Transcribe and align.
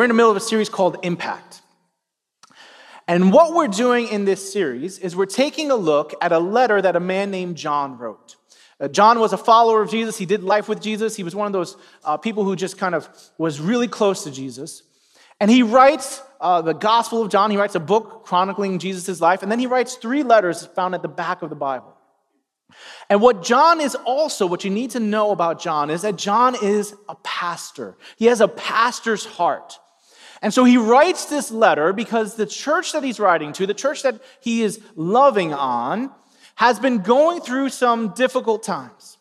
We're 0.00 0.04
in 0.04 0.08
the 0.08 0.14
middle 0.14 0.30
of 0.30 0.36
a 0.38 0.40
series 0.40 0.70
called 0.70 0.96
Impact. 1.02 1.60
And 3.06 3.34
what 3.34 3.52
we're 3.52 3.68
doing 3.68 4.08
in 4.08 4.24
this 4.24 4.50
series 4.50 4.98
is 4.98 5.14
we're 5.14 5.26
taking 5.26 5.70
a 5.70 5.74
look 5.74 6.14
at 6.22 6.32
a 6.32 6.38
letter 6.38 6.80
that 6.80 6.96
a 6.96 7.00
man 7.00 7.30
named 7.30 7.58
John 7.58 7.98
wrote. 7.98 8.36
Uh, 8.80 8.88
John 8.88 9.20
was 9.20 9.34
a 9.34 9.36
follower 9.36 9.82
of 9.82 9.90
Jesus. 9.90 10.16
He 10.16 10.24
did 10.24 10.42
life 10.42 10.70
with 10.70 10.80
Jesus. 10.80 11.16
He 11.16 11.22
was 11.22 11.34
one 11.34 11.46
of 11.46 11.52
those 11.52 11.76
uh, 12.02 12.16
people 12.16 12.44
who 12.44 12.56
just 12.56 12.78
kind 12.78 12.94
of 12.94 13.10
was 13.36 13.60
really 13.60 13.88
close 13.88 14.24
to 14.24 14.30
Jesus. 14.30 14.84
And 15.38 15.50
he 15.50 15.62
writes 15.62 16.22
uh, 16.40 16.62
the 16.62 16.72
Gospel 16.72 17.20
of 17.20 17.28
John. 17.28 17.50
He 17.50 17.58
writes 17.58 17.74
a 17.74 17.78
book 17.78 18.24
chronicling 18.24 18.78
Jesus' 18.78 19.20
life. 19.20 19.42
And 19.42 19.52
then 19.52 19.58
he 19.58 19.66
writes 19.66 19.96
three 19.96 20.22
letters 20.22 20.64
found 20.64 20.94
at 20.94 21.02
the 21.02 21.08
back 21.08 21.42
of 21.42 21.50
the 21.50 21.56
Bible. 21.56 21.94
And 23.10 23.20
what 23.20 23.42
John 23.42 23.82
is 23.82 23.96
also, 23.96 24.46
what 24.46 24.64
you 24.64 24.70
need 24.70 24.92
to 24.92 25.00
know 25.00 25.30
about 25.30 25.60
John 25.60 25.90
is 25.90 26.00
that 26.00 26.16
John 26.16 26.56
is 26.64 26.94
a 27.06 27.16
pastor. 27.16 27.98
He 28.16 28.24
has 28.24 28.40
a 28.40 28.48
pastor's 28.48 29.26
heart. 29.26 29.78
And 30.42 30.54
so 30.54 30.64
he 30.64 30.76
writes 30.76 31.26
this 31.26 31.50
letter 31.50 31.92
because 31.92 32.34
the 32.34 32.46
church 32.46 32.92
that 32.92 33.04
he's 33.04 33.20
writing 33.20 33.52
to, 33.54 33.66
the 33.66 33.74
church 33.74 34.02
that 34.02 34.20
he 34.40 34.62
is 34.62 34.80
loving 34.96 35.52
on, 35.52 36.10
has 36.54 36.78
been 36.78 36.98
going 36.98 37.40
through 37.40 37.68
some 37.68 38.10
difficult 38.14 38.62
times. 38.62 39.18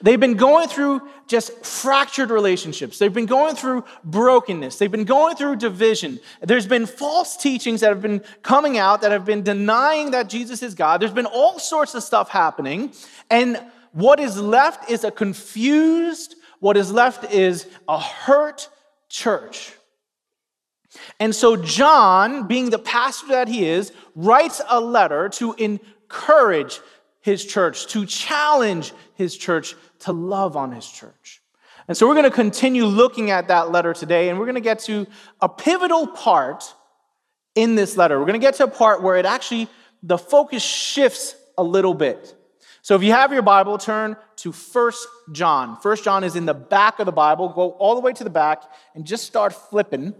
They've 0.00 0.20
been 0.20 0.36
going 0.36 0.68
through 0.68 1.08
just 1.26 1.64
fractured 1.64 2.30
relationships. 2.30 2.98
They've 2.98 3.12
been 3.12 3.26
going 3.26 3.56
through 3.56 3.84
brokenness. 4.04 4.78
They've 4.78 4.90
been 4.90 5.04
going 5.04 5.36
through 5.36 5.56
division. 5.56 6.20
There's 6.40 6.66
been 6.66 6.86
false 6.86 7.36
teachings 7.36 7.80
that 7.80 7.88
have 7.88 8.00
been 8.00 8.22
coming 8.42 8.78
out 8.78 9.00
that 9.00 9.10
have 9.10 9.24
been 9.24 9.42
denying 9.42 10.12
that 10.12 10.28
Jesus 10.28 10.62
is 10.62 10.74
God. 10.74 11.00
There's 11.00 11.12
been 11.12 11.26
all 11.26 11.58
sorts 11.58 11.94
of 11.94 12.04
stuff 12.04 12.28
happening. 12.28 12.92
And 13.28 13.60
what 13.92 14.20
is 14.20 14.40
left 14.40 14.88
is 14.88 15.02
a 15.02 15.10
confused, 15.10 16.36
what 16.60 16.76
is 16.76 16.92
left 16.92 17.32
is 17.32 17.66
a 17.88 17.98
hurt 17.98 18.68
church. 19.08 19.72
And 21.20 21.34
so, 21.34 21.56
John, 21.56 22.46
being 22.46 22.70
the 22.70 22.78
pastor 22.78 23.28
that 23.28 23.48
he 23.48 23.66
is, 23.66 23.92
writes 24.14 24.60
a 24.68 24.80
letter 24.80 25.28
to 25.30 25.54
encourage 25.54 26.80
his 27.20 27.44
church, 27.44 27.86
to 27.88 28.06
challenge 28.06 28.92
his 29.14 29.36
church, 29.36 29.74
to 30.00 30.12
love 30.12 30.56
on 30.56 30.72
his 30.72 30.86
church. 30.86 31.42
And 31.88 31.96
so 31.96 32.06
we're 32.06 32.14
going 32.14 32.24
to 32.24 32.30
continue 32.30 32.84
looking 32.84 33.30
at 33.30 33.48
that 33.48 33.70
letter 33.70 33.92
today, 33.92 34.28
and 34.28 34.38
we're 34.38 34.44
going 34.46 34.56
to 34.56 34.60
get 34.60 34.80
to 34.80 35.06
a 35.40 35.48
pivotal 35.48 36.06
part 36.06 36.74
in 37.54 37.74
this 37.74 37.96
letter. 37.96 38.18
We're 38.18 38.26
going 38.26 38.40
to 38.40 38.44
get 38.46 38.54
to 38.54 38.64
a 38.64 38.68
part 38.68 39.02
where 39.02 39.16
it 39.16 39.26
actually, 39.26 39.68
the 40.02 40.18
focus 40.18 40.62
shifts 40.62 41.34
a 41.56 41.62
little 41.62 41.94
bit. 41.94 42.34
So 42.82 42.94
if 42.94 43.02
you 43.02 43.12
have 43.12 43.32
your 43.32 43.42
Bible, 43.42 43.78
turn 43.78 44.16
to 44.36 44.52
First 44.52 45.08
John. 45.32 45.76
First 45.80 46.04
John 46.04 46.22
is 46.22 46.36
in 46.36 46.46
the 46.46 46.54
back 46.54 47.00
of 47.00 47.06
the 47.06 47.12
Bible. 47.12 47.48
Go 47.48 47.70
all 47.70 47.94
the 47.94 48.00
way 48.00 48.12
to 48.12 48.22
the 48.22 48.30
back 48.30 48.62
and 48.94 49.04
just 49.04 49.24
start 49.24 49.52
flipping 49.52 50.14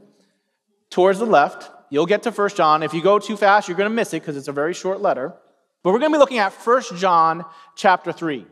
towards 0.97 1.19
the 1.19 1.27
left. 1.27 1.71
You'll 1.91 2.07
get 2.07 2.23
to 2.23 2.33
First 2.33 2.57
John. 2.57 2.83
If 2.83 2.95
you 2.95 3.03
go 3.03 3.19
too 3.19 3.37
fast, 3.37 3.69
you're 3.69 3.77
going 3.77 3.91
to 3.91 3.95
miss 3.95 4.15
it 4.15 4.23
because 4.23 4.35
it's 4.35 4.49
a 4.49 4.53
very 4.53 4.73
short 4.73 5.03
letter. 5.03 5.35
But 5.83 5.93
we're 5.93 5.99
going 5.99 6.11
to 6.11 6.17
be 6.17 6.19
looking 6.19 6.39
at 6.39 6.55
1 6.55 6.83
John 6.97 7.45
chapter 7.75 8.13
3. 8.13 8.47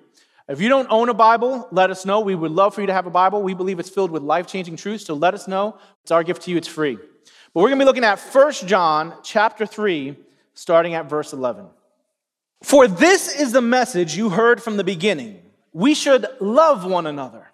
If 0.48 0.60
you 0.60 0.68
don't 0.68 0.86
own 0.90 1.08
a 1.08 1.14
Bible, 1.14 1.66
let 1.72 1.90
us 1.90 2.04
know. 2.04 2.20
We 2.20 2.34
would 2.34 2.50
love 2.50 2.74
for 2.74 2.82
you 2.82 2.86
to 2.88 2.92
have 2.92 3.06
a 3.06 3.10
Bible. 3.10 3.42
We 3.42 3.54
believe 3.54 3.78
it's 3.78 3.88
filled 3.88 4.10
with 4.10 4.22
life 4.22 4.46
changing 4.46 4.76
truths, 4.76 5.06
so 5.06 5.14
let 5.14 5.32
us 5.32 5.48
know. 5.48 5.78
It's 6.02 6.10
our 6.10 6.22
gift 6.22 6.42
to 6.42 6.50
you, 6.50 6.58
it's 6.58 6.68
free. 6.68 6.96
But 6.96 7.62
we're 7.62 7.70
going 7.70 7.78
to 7.78 7.84
be 7.84 7.86
looking 7.86 8.04
at 8.04 8.20
1 8.20 8.52
John 8.66 9.14
chapter 9.22 9.64
3, 9.64 10.14
starting 10.52 10.92
at 10.92 11.08
verse 11.08 11.32
11. 11.32 11.64
For 12.62 12.86
this 12.86 13.40
is 13.40 13.52
the 13.52 13.62
message 13.62 14.18
you 14.18 14.28
heard 14.28 14.62
from 14.62 14.76
the 14.76 14.84
beginning 14.84 15.40
we 15.72 15.94
should 15.94 16.26
love 16.40 16.84
one 16.84 17.06
another. 17.06 17.53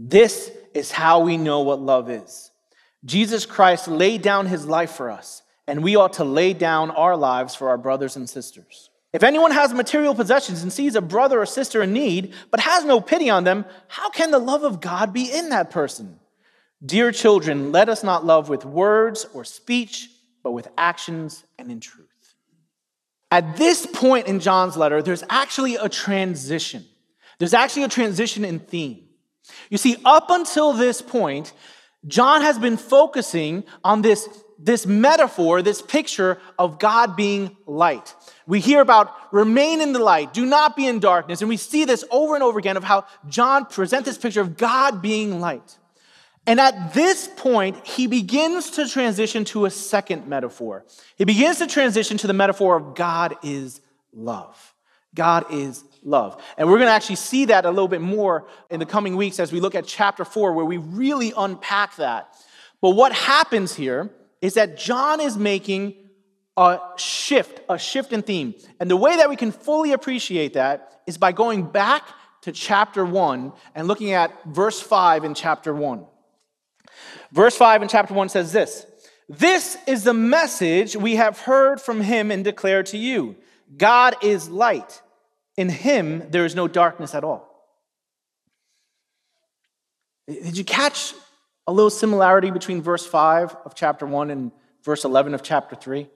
This 0.00 0.52
is 0.74 0.92
how 0.92 1.18
we 1.20 1.36
know 1.36 1.60
what 1.62 1.80
love 1.80 2.08
is. 2.08 2.52
Jesus 3.04 3.44
Christ 3.44 3.88
laid 3.88 4.22
down 4.22 4.46
his 4.46 4.64
life 4.64 4.92
for 4.92 5.10
us, 5.10 5.42
and 5.66 5.82
we 5.82 5.96
ought 5.96 6.12
to 6.14 6.24
lay 6.24 6.52
down 6.52 6.92
our 6.92 7.16
lives 7.16 7.56
for 7.56 7.68
our 7.68 7.78
brothers 7.78 8.14
and 8.14 8.30
sisters. 8.30 8.90
If 9.12 9.24
anyone 9.24 9.50
has 9.50 9.74
material 9.74 10.14
possessions 10.14 10.62
and 10.62 10.72
sees 10.72 10.94
a 10.94 11.00
brother 11.00 11.40
or 11.40 11.46
sister 11.46 11.82
in 11.82 11.92
need, 11.92 12.32
but 12.52 12.60
has 12.60 12.84
no 12.84 13.00
pity 13.00 13.28
on 13.28 13.42
them, 13.42 13.64
how 13.88 14.08
can 14.08 14.30
the 14.30 14.38
love 14.38 14.62
of 14.62 14.80
God 14.80 15.12
be 15.12 15.32
in 15.32 15.48
that 15.48 15.70
person? 15.70 16.20
Dear 16.84 17.10
children, 17.10 17.72
let 17.72 17.88
us 17.88 18.04
not 18.04 18.24
love 18.24 18.48
with 18.48 18.64
words 18.64 19.26
or 19.34 19.44
speech, 19.44 20.10
but 20.44 20.52
with 20.52 20.68
actions 20.78 21.42
and 21.58 21.72
in 21.72 21.80
truth. 21.80 22.06
At 23.32 23.56
this 23.56 23.84
point 23.84 24.28
in 24.28 24.38
John's 24.38 24.76
letter, 24.76 25.02
there's 25.02 25.24
actually 25.28 25.74
a 25.74 25.88
transition. 25.88 26.84
There's 27.38 27.54
actually 27.54 27.82
a 27.82 27.88
transition 27.88 28.44
in 28.44 28.60
theme. 28.60 29.07
You 29.70 29.78
see, 29.78 29.96
up 30.04 30.30
until 30.30 30.72
this 30.72 31.02
point, 31.02 31.52
John 32.06 32.42
has 32.42 32.58
been 32.58 32.76
focusing 32.76 33.64
on 33.82 34.02
this, 34.02 34.28
this 34.58 34.86
metaphor, 34.86 35.62
this 35.62 35.82
picture 35.82 36.38
of 36.58 36.78
God 36.78 37.16
being 37.16 37.56
light. 37.66 38.14
We 38.46 38.60
hear 38.60 38.80
about 38.80 39.14
remain 39.32 39.80
in 39.80 39.92
the 39.92 39.98
light, 39.98 40.32
do 40.32 40.46
not 40.46 40.76
be 40.76 40.86
in 40.86 41.00
darkness. 41.00 41.40
And 41.40 41.48
we 41.48 41.56
see 41.56 41.84
this 41.84 42.04
over 42.10 42.34
and 42.34 42.42
over 42.42 42.58
again 42.58 42.76
of 42.76 42.84
how 42.84 43.04
John 43.28 43.66
presents 43.66 44.08
this 44.08 44.18
picture 44.18 44.40
of 44.40 44.56
God 44.56 45.02
being 45.02 45.40
light. 45.40 45.76
And 46.46 46.58
at 46.60 46.94
this 46.94 47.28
point, 47.36 47.86
he 47.86 48.06
begins 48.06 48.70
to 48.70 48.88
transition 48.88 49.44
to 49.46 49.66
a 49.66 49.70
second 49.70 50.26
metaphor. 50.26 50.86
He 51.16 51.24
begins 51.24 51.58
to 51.58 51.66
transition 51.66 52.16
to 52.18 52.26
the 52.26 52.32
metaphor 52.32 52.76
of 52.76 52.94
God 52.94 53.36
is 53.42 53.82
love. 54.14 54.74
God 55.14 55.44
is 55.52 55.84
love. 56.02 56.42
And 56.56 56.68
we're 56.68 56.78
going 56.78 56.88
to 56.88 56.92
actually 56.92 57.16
see 57.16 57.46
that 57.46 57.64
a 57.64 57.70
little 57.70 57.88
bit 57.88 58.00
more 58.00 58.46
in 58.70 58.80
the 58.80 58.86
coming 58.86 59.16
weeks 59.16 59.38
as 59.40 59.52
we 59.52 59.60
look 59.60 59.74
at 59.74 59.86
chapter 59.86 60.24
four, 60.24 60.52
where 60.52 60.64
we 60.64 60.76
really 60.76 61.32
unpack 61.36 61.96
that. 61.96 62.34
But 62.80 62.90
what 62.90 63.12
happens 63.12 63.74
here 63.74 64.10
is 64.40 64.54
that 64.54 64.78
John 64.78 65.20
is 65.20 65.36
making 65.36 65.94
a 66.56 66.80
shift, 66.96 67.60
a 67.68 67.78
shift 67.78 68.12
in 68.12 68.22
theme. 68.22 68.54
And 68.80 68.90
the 68.90 68.96
way 68.96 69.16
that 69.16 69.28
we 69.28 69.36
can 69.36 69.52
fully 69.52 69.92
appreciate 69.92 70.54
that 70.54 71.02
is 71.06 71.18
by 71.18 71.32
going 71.32 71.70
back 71.70 72.06
to 72.42 72.52
chapter 72.52 73.04
one 73.04 73.52
and 73.74 73.88
looking 73.88 74.12
at 74.12 74.32
verse 74.44 74.80
five 74.80 75.24
in 75.24 75.34
chapter 75.34 75.74
one. 75.74 76.06
Verse 77.32 77.56
five 77.56 77.82
in 77.82 77.88
chapter 77.88 78.14
one 78.14 78.28
says 78.28 78.52
this 78.52 78.86
This 79.28 79.76
is 79.86 80.04
the 80.04 80.14
message 80.14 80.96
we 80.96 81.16
have 81.16 81.40
heard 81.40 81.80
from 81.80 82.00
him 82.00 82.30
and 82.30 82.44
declared 82.44 82.86
to 82.86 82.98
you 82.98 83.36
God 83.76 84.16
is 84.22 84.48
light 84.48 85.02
in 85.58 85.68
him, 85.68 86.22
there 86.30 86.44
is 86.44 86.54
no 86.54 86.68
darkness 86.68 87.16
at 87.16 87.24
all. 87.24 87.44
Did 90.28 90.56
you 90.56 90.62
catch 90.62 91.12
a 91.66 91.72
little 91.72 91.90
similarity 91.90 92.52
between 92.52 92.80
verse 92.80 93.04
5 93.04 93.56
of 93.64 93.74
chapter 93.74 94.06
1 94.06 94.30
and 94.30 94.52
verse 94.84 95.04
11 95.04 95.34
of 95.34 95.42
chapter 95.42 95.74
3? 95.74 96.08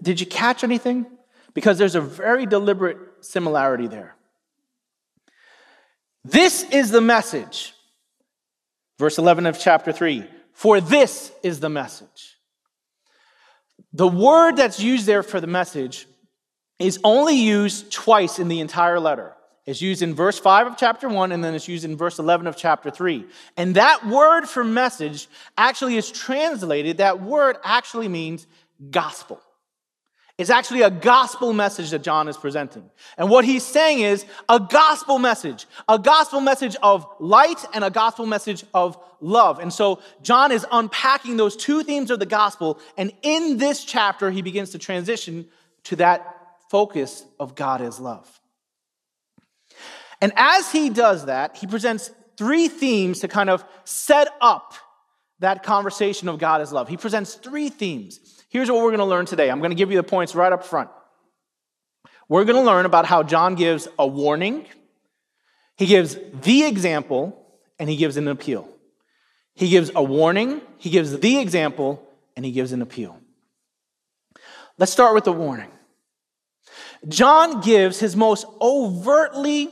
Did 0.00 0.20
you 0.20 0.26
catch 0.26 0.64
anything? 0.64 1.04
Because 1.52 1.76
there's 1.76 1.94
a 1.94 2.00
very 2.00 2.46
deliberate 2.46 2.96
similarity 3.20 3.88
there. 3.88 4.16
This 6.24 6.62
is 6.70 6.90
the 6.90 7.02
message. 7.02 7.74
Verse 8.98 9.18
11 9.18 9.44
of 9.44 9.58
chapter 9.58 9.92
3. 9.92 10.26
For 10.54 10.80
this 10.80 11.30
is 11.42 11.60
the 11.60 11.68
message. 11.68 12.38
The 13.92 14.08
word 14.08 14.56
that's 14.56 14.80
used 14.80 15.04
there 15.04 15.22
for 15.22 15.42
the 15.42 15.46
message 15.46 16.06
is 16.80 16.98
only 17.04 17.36
used 17.36 17.92
twice 17.92 18.38
in 18.38 18.48
the 18.48 18.58
entire 18.60 18.98
letter. 18.98 19.34
It's 19.66 19.82
used 19.82 20.02
in 20.02 20.14
verse 20.14 20.38
5 20.38 20.66
of 20.66 20.76
chapter 20.76 21.08
1, 21.08 21.30
and 21.30 21.44
then 21.44 21.54
it's 21.54 21.68
used 21.68 21.84
in 21.84 21.96
verse 21.96 22.18
11 22.18 22.46
of 22.46 22.56
chapter 22.56 22.90
3. 22.90 23.26
And 23.56 23.76
that 23.76 24.06
word 24.06 24.46
for 24.46 24.64
message 24.64 25.28
actually 25.56 25.96
is 25.96 26.10
translated, 26.10 26.98
that 26.98 27.22
word 27.22 27.58
actually 27.62 28.08
means 28.08 28.46
gospel. 28.90 29.40
It's 30.38 30.48
actually 30.48 30.80
a 30.80 30.90
gospel 30.90 31.52
message 31.52 31.90
that 31.90 32.02
John 32.02 32.26
is 32.26 32.38
presenting. 32.38 32.90
And 33.18 33.28
what 33.28 33.44
he's 33.44 33.62
saying 33.62 34.00
is 34.00 34.24
a 34.48 34.58
gospel 34.58 35.18
message, 35.18 35.66
a 35.86 35.98
gospel 35.98 36.40
message 36.40 36.76
of 36.82 37.06
light 37.18 37.62
and 37.74 37.84
a 37.84 37.90
gospel 37.90 38.24
message 38.24 38.64
of 38.72 38.96
love. 39.20 39.58
And 39.58 39.70
so 39.70 40.00
John 40.22 40.50
is 40.50 40.64
unpacking 40.72 41.36
those 41.36 41.56
two 41.56 41.82
themes 41.82 42.10
of 42.10 42.20
the 42.20 42.26
gospel. 42.26 42.80
And 42.96 43.12
in 43.20 43.58
this 43.58 43.84
chapter, 43.84 44.30
he 44.30 44.40
begins 44.40 44.70
to 44.70 44.78
transition 44.78 45.46
to 45.84 45.96
that 45.96 46.39
focus 46.70 47.24
of 47.38 47.54
God 47.54 47.80
is 47.80 48.00
love. 48.00 48.40
And 50.20 50.32
as 50.36 50.70
he 50.70 50.88
does 50.88 51.26
that, 51.26 51.56
he 51.56 51.66
presents 51.66 52.10
three 52.36 52.68
themes 52.68 53.20
to 53.20 53.28
kind 53.28 53.50
of 53.50 53.64
set 53.84 54.28
up 54.40 54.74
that 55.40 55.62
conversation 55.62 56.28
of 56.28 56.38
God 56.38 56.60
as 56.60 56.72
love. 56.72 56.88
He 56.88 56.96
presents 56.96 57.34
three 57.34 57.70
themes. 57.70 58.20
Here's 58.48 58.70
what 58.70 58.82
we're 58.82 58.90
going 58.90 58.98
to 58.98 59.04
learn 59.04 59.26
today. 59.26 59.50
I'm 59.50 59.58
going 59.58 59.70
to 59.72 59.76
give 59.76 59.90
you 59.90 59.96
the 59.96 60.02
points 60.02 60.34
right 60.34 60.52
up 60.52 60.64
front. 60.64 60.90
We're 62.28 62.44
going 62.44 62.56
to 62.56 62.62
learn 62.62 62.86
about 62.86 63.06
how 63.06 63.24
John 63.24 63.56
gives 63.56 63.88
a 63.98 64.06
warning, 64.06 64.66
he 65.76 65.86
gives 65.86 66.16
the 66.42 66.64
example, 66.64 67.36
and 67.78 67.88
he 67.88 67.96
gives 67.96 68.16
an 68.16 68.28
appeal. 68.28 68.68
He 69.54 69.68
gives 69.68 69.90
a 69.94 70.02
warning, 70.02 70.60
he 70.78 70.90
gives 70.90 71.18
the 71.18 71.38
example, 71.38 72.06
and 72.36 72.44
he 72.44 72.52
gives 72.52 72.72
an 72.72 72.82
appeal. 72.82 73.18
Let's 74.78 74.92
start 74.92 75.14
with 75.14 75.24
the 75.24 75.32
warning. 75.32 75.70
John 77.08 77.60
gives 77.60 77.98
his 77.98 78.14
most 78.16 78.46
overtly 78.60 79.70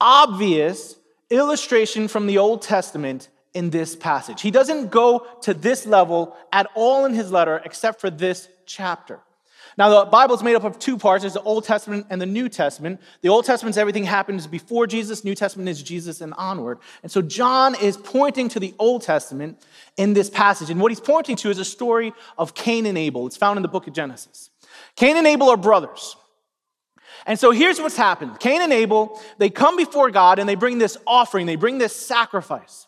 obvious 0.00 0.96
illustration 1.30 2.08
from 2.08 2.26
the 2.26 2.38
Old 2.38 2.62
Testament 2.62 3.28
in 3.54 3.70
this 3.70 3.96
passage. 3.96 4.40
He 4.42 4.50
doesn't 4.50 4.90
go 4.90 5.26
to 5.42 5.54
this 5.54 5.86
level 5.86 6.36
at 6.52 6.68
all 6.74 7.04
in 7.04 7.14
his 7.14 7.30
letter 7.30 7.60
except 7.64 8.00
for 8.00 8.10
this 8.10 8.48
chapter. 8.66 9.20
Now, 9.78 10.04
the 10.04 10.10
Bible 10.10 10.34
is 10.34 10.42
made 10.42 10.54
up 10.54 10.64
of 10.64 10.78
two 10.78 10.98
parts 10.98 11.22
there's 11.22 11.32
the 11.32 11.42
Old 11.42 11.64
Testament 11.64 12.06
and 12.10 12.20
the 12.20 12.26
New 12.26 12.50
Testament. 12.50 13.00
The 13.22 13.30
Old 13.30 13.46
Testament 13.46 13.74
is 13.74 13.78
everything 13.78 14.04
happens 14.04 14.46
before 14.46 14.86
Jesus, 14.86 15.24
New 15.24 15.34
Testament 15.34 15.68
is 15.68 15.82
Jesus 15.82 16.20
and 16.20 16.34
onward. 16.36 16.78
And 17.02 17.10
so, 17.10 17.22
John 17.22 17.74
is 17.80 17.96
pointing 17.96 18.48
to 18.50 18.60
the 18.60 18.74
Old 18.78 19.02
Testament 19.02 19.58
in 19.96 20.12
this 20.12 20.28
passage. 20.28 20.68
And 20.68 20.80
what 20.80 20.90
he's 20.90 21.00
pointing 21.00 21.36
to 21.36 21.50
is 21.50 21.58
a 21.58 21.64
story 21.64 22.12
of 22.36 22.54
Cain 22.54 22.84
and 22.84 22.98
Abel. 22.98 23.26
It's 23.26 23.36
found 23.36 23.56
in 23.56 23.62
the 23.62 23.68
book 23.68 23.86
of 23.86 23.94
Genesis. 23.94 24.50
Cain 24.96 25.16
and 25.16 25.26
Abel 25.26 25.48
are 25.48 25.56
brothers. 25.56 26.16
And 27.26 27.38
so 27.38 27.50
here's 27.50 27.80
what's 27.80 27.96
happened 27.96 28.40
Cain 28.40 28.62
and 28.62 28.72
Abel, 28.72 29.20
they 29.38 29.50
come 29.50 29.76
before 29.76 30.10
God 30.10 30.38
and 30.38 30.48
they 30.48 30.54
bring 30.54 30.78
this 30.78 30.96
offering, 31.06 31.46
they 31.46 31.56
bring 31.56 31.78
this 31.78 31.94
sacrifice. 31.94 32.86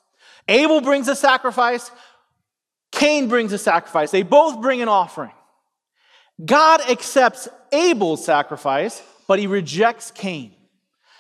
Abel 0.49 0.81
brings 0.81 1.09
a 1.09 1.17
sacrifice, 1.17 1.91
Cain 2.93 3.29
brings 3.29 3.53
a 3.53 3.59
sacrifice. 3.59 4.11
They 4.11 4.23
both 4.23 4.61
bring 4.61 4.83
an 4.83 4.89
offering. 4.89 5.33
God 6.45 6.81
accepts 6.89 7.49
Abel's 7.73 8.25
sacrifice, 8.25 9.03
but 9.29 9.39
he 9.39 9.47
rejects 9.47 10.11
Cain. 10.11 10.53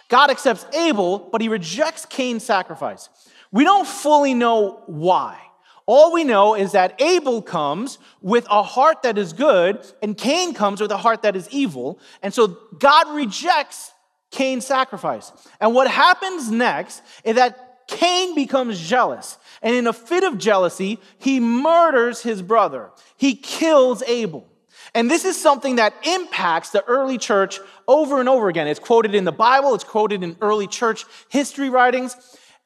God 0.08 0.30
accepts 0.30 0.66
Abel, 0.74 1.28
but 1.32 1.40
he 1.40 1.48
rejects 1.48 2.04
Cain's 2.06 2.44
sacrifice. 2.44 3.08
We 3.50 3.64
don't 3.64 3.86
fully 3.86 4.34
know 4.34 4.82
why. 4.86 5.38
All 5.86 6.12
we 6.12 6.24
know 6.24 6.54
is 6.54 6.72
that 6.72 7.00
Abel 7.00 7.42
comes 7.42 7.98
with 8.22 8.46
a 8.50 8.62
heart 8.62 9.02
that 9.02 9.18
is 9.18 9.32
good, 9.32 9.84
and 10.02 10.16
Cain 10.16 10.54
comes 10.54 10.80
with 10.80 10.90
a 10.90 10.96
heart 10.96 11.22
that 11.22 11.36
is 11.36 11.48
evil. 11.50 11.98
And 12.22 12.32
so 12.32 12.56
God 12.78 13.14
rejects 13.14 13.92
Cain's 14.30 14.66
sacrifice. 14.66 15.30
And 15.60 15.74
what 15.74 15.90
happens 15.90 16.50
next 16.50 17.02
is 17.22 17.36
that 17.36 17.86
Cain 17.86 18.34
becomes 18.34 18.80
jealous. 18.80 19.36
And 19.62 19.76
in 19.76 19.86
a 19.86 19.92
fit 19.92 20.24
of 20.24 20.38
jealousy, 20.38 20.98
he 21.18 21.38
murders 21.38 22.22
his 22.22 22.40
brother. 22.40 22.90
He 23.16 23.34
kills 23.34 24.02
Abel. 24.04 24.48
And 24.94 25.10
this 25.10 25.24
is 25.24 25.40
something 25.40 25.76
that 25.76 25.94
impacts 26.06 26.70
the 26.70 26.84
early 26.84 27.18
church 27.18 27.58
over 27.88 28.20
and 28.20 28.28
over 28.28 28.48
again. 28.48 28.68
It's 28.68 28.80
quoted 28.80 29.14
in 29.14 29.24
the 29.24 29.32
Bible, 29.32 29.74
it's 29.74 29.84
quoted 29.84 30.22
in 30.22 30.36
early 30.40 30.66
church 30.66 31.04
history 31.28 31.68
writings. 31.68 32.16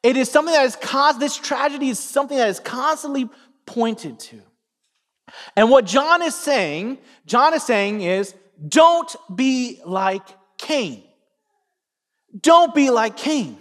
It 0.01 0.15
is 0.15 0.29
something 0.29 0.53
that 0.53 0.65
is 0.65 0.75
caused, 0.75 1.19
this 1.19 1.35
tragedy 1.35 1.89
is 1.89 1.99
something 1.99 2.37
that 2.37 2.49
is 2.49 2.59
constantly 2.59 3.29
pointed 3.65 4.19
to. 4.19 4.41
And 5.55 5.69
what 5.69 5.85
John 5.85 6.21
is 6.21 6.35
saying, 6.35 6.97
John 7.25 7.53
is 7.53 7.63
saying 7.63 8.01
is 8.01 8.33
don't 8.67 9.13
be 9.33 9.79
like 9.85 10.23
Cain. 10.57 11.03
Don't 12.39 12.73
be 12.73 12.89
like 12.89 13.17
Cain. 13.17 13.57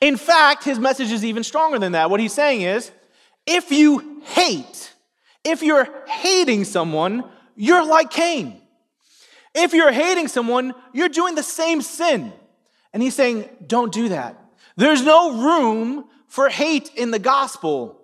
In 0.00 0.16
fact, 0.16 0.64
his 0.64 0.78
message 0.78 1.12
is 1.12 1.24
even 1.24 1.44
stronger 1.44 1.78
than 1.78 1.92
that. 1.92 2.10
What 2.10 2.20
he's 2.20 2.32
saying 2.32 2.62
is 2.62 2.90
if 3.46 3.70
you 3.70 4.22
hate, 4.24 4.92
if 5.44 5.62
you're 5.62 5.88
hating 6.06 6.64
someone, 6.64 7.24
you're 7.56 7.84
like 7.84 8.10
Cain. 8.10 8.60
If 9.54 9.74
you're 9.74 9.92
hating 9.92 10.28
someone, 10.28 10.74
you're 10.92 11.08
doing 11.08 11.34
the 11.34 11.42
same 11.42 11.82
sin. 11.82 12.32
And 12.92 13.02
he's 13.02 13.14
saying, 13.14 13.48
don't 13.66 13.92
do 13.92 14.08
that. 14.10 14.41
There's 14.76 15.02
no 15.02 15.42
room 15.42 16.06
for 16.28 16.48
hate 16.48 16.90
in 16.96 17.10
the 17.10 17.18
gospel. 17.18 18.00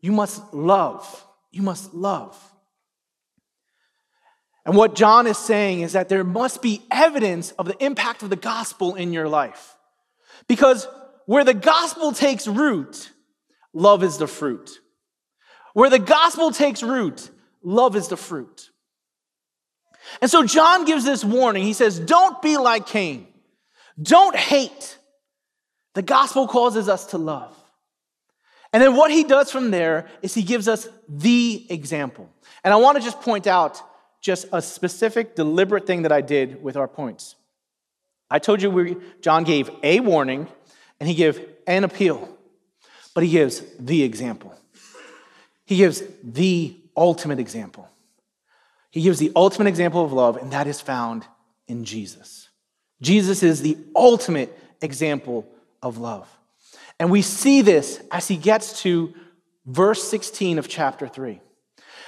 You 0.00 0.12
must 0.12 0.54
love. 0.54 1.26
You 1.50 1.62
must 1.62 1.94
love. 1.94 2.36
And 4.64 4.74
what 4.74 4.96
John 4.96 5.26
is 5.26 5.38
saying 5.38 5.82
is 5.82 5.92
that 5.92 6.08
there 6.08 6.24
must 6.24 6.60
be 6.60 6.82
evidence 6.90 7.52
of 7.52 7.66
the 7.66 7.84
impact 7.84 8.22
of 8.22 8.30
the 8.30 8.36
gospel 8.36 8.96
in 8.96 9.12
your 9.12 9.28
life. 9.28 9.76
Because 10.48 10.88
where 11.26 11.44
the 11.44 11.54
gospel 11.54 12.12
takes 12.12 12.48
root, 12.48 13.12
love 13.72 14.02
is 14.02 14.18
the 14.18 14.26
fruit. 14.26 14.80
Where 15.72 15.90
the 15.90 15.98
gospel 15.98 16.50
takes 16.50 16.82
root, 16.82 17.30
love 17.62 17.94
is 17.94 18.08
the 18.08 18.16
fruit. 18.16 18.70
And 20.20 20.30
so 20.30 20.44
John 20.44 20.84
gives 20.84 21.04
this 21.04 21.24
warning. 21.24 21.64
He 21.64 21.72
says, 21.72 22.00
Don't 22.00 22.40
be 22.42 22.56
like 22.56 22.86
Cain. 22.86 23.26
Don't 24.00 24.36
hate. 24.36 24.98
The 25.96 26.02
gospel 26.02 26.46
causes 26.46 26.90
us 26.90 27.06
to 27.06 27.18
love. 27.18 27.56
And 28.70 28.82
then 28.82 28.96
what 28.96 29.10
he 29.10 29.24
does 29.24 29.50
from 29.50 29.70
there 29.70 30.06
is 30.20 30.34
he 30.34 30.42
gives 30.42 30.68
us 30.68 30.86
the 31.08 31.64
example. 31.70 32.28
And 32.62 32.74
I 32.74 32.76
want 32.76 32.98
to 32.98 33.02
just 33.02 33.22
point 33.22 33.46
out 33.46 33.80
just 34.20 34.44
a 34.52 34.60
specific, 34.60 35.34
deliberate 35.34 35.86
thing 35.86 36.02
that 36.02 36.12
I 36.12 36.20
did 36.20 36.62
with 36.62 36.76
our 36.76 36.86
points. 36.86 37.34
I 38.30 38.38
told 38.38 38.60
you 38.60 38.68
we, 38.68 38.98
John 39.22 39.44
gave 39.44 39.70
a 39.82 40.00
warning 40.00 40.48
and 41.00 41.08
he 41.08 41.14
gave 41.14 41.40
an 41.66 41.82
appeal, 41.82 42.28
but 43.14 43.24
he 43.24 43.30
gives 43.30 43.62
the 43.78 44.02
example. 44.02 44.54
He 45.64 45.78
gives 45.78 46.02
the 46.22 46.76
ultimate 46.94 47.38
example. 47.38 47.88
He 48.90 49.00
gives 49.00 49.18
the 49.18 49.32
ultimate 49.34 49.68
example 49.68 50.04
of 50.04 50.12
love, 50.12 50.36
and 50.36 50.52
that 50.52 50.66
is 50.66 50.78
found 50.78 51.24
in 51.66 51.86
Jesus. 51.86 52.50
Jesus 53.00 53.42
is 53.42 53.62
the 53.62 53.78
ultimate 53.96 54.54
example 54.82 55.50
of 55.82 55.98
love. 55.98 56.28
And 56.98 57.10
we 57.10 57.22
see 57.22 57.62
this 57.62 58.02
as 58.10 58.28
he 58.28 58.36
gets 58.36 58.82
to 58.82 59.12
verse 59.66 60.02
16 60.04 60.58
of 60.58 60.68
chapter 60.68 61.08
3. 61.08 61.40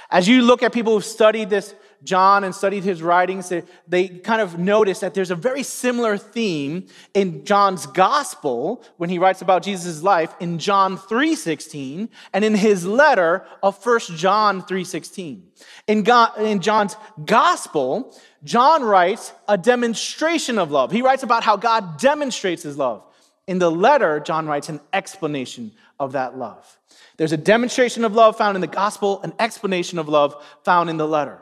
As 0.09 0.27
you 0.27 0.41
look 0.41 0.63
at 0.63 0.73
people 0.73 0.93
who've 0.93 1.05
studied 1.05 1.49
this, 1.49 1.75
John, 2.03 2.45
and 2.45 2.55
studied 2.55 2.83
his 2.83 3.03
writings, 3.03 3.49
they, 3.49 3.63
they 3.87 4.07
kind 4.07 4.41
of 4.41 4.57
notice 4.57 4.99
that 5.01 5.13
there's 5.13 5.31
a 5.31 5.35
very 5.35 5.63
similar 5.63 6.17
theme 6.17 6.87
in 7.13 7.43
John's 7.45 7.85
gospel 7.85 8.83
when 8.97 9.09
he 9.09 9.19
writes 9.19 9.41
about 9.41 9.63
Jesus' 9.63 10.01
life 10.01 10.33
in 10.39 10.59
John 10.59 10.97
3.16 10.97 12.09
and 12.33 12.45
in 12.45 12.55
his 12.55 12.85
letter 12.85 13.45
of 13.61 13.85
1 13.85 13.99
John 14.15 14.61
3.16. 14.63 15.41
In, 15.87 16.07
in 16.45 16.61
John's 16.61 16.95
gospel, 17.25 18.17
John 18.43 18.83
writes 18.83 19.33
a 19.47 19.57
demonstration 19.57 20.57
of 20.57 20.71
love. 20.71 20.91
He 20.91 21.01
writes 21.01 21.23
about 21.23 21.43
how 21.43 21.57
God 21.57 21.99
demonstrates 21.99 22.63
his 22.63 22.77
love. 22.77 23.03
In 23.49 23.57
the 23.57 23.71
letter, 23.71 24.19
John 24.19 24.45
writes 24.45 24.69
an 24.69 24.79
explanation 24.93 25.71
of 25.99 26.11
that 26.11 26.37
love. 26.37 26.77
There's 27.17 27.31
a 27.31 27.37
demonstration 27.37 28.05
of 28.05 28.13
love 28.13 28.37
found 28.37 28.53
in 28.53 28.61
the 28.61 28.67
gospel, 28.67 29.23
an 29.23 29.33
explanation 29.39 29.97
of 29.97 30.07
love 30.07 30.35
found 30.63 30.87
in 30.87 30.97
the 30.97 31.07
letter. 31.07 31.41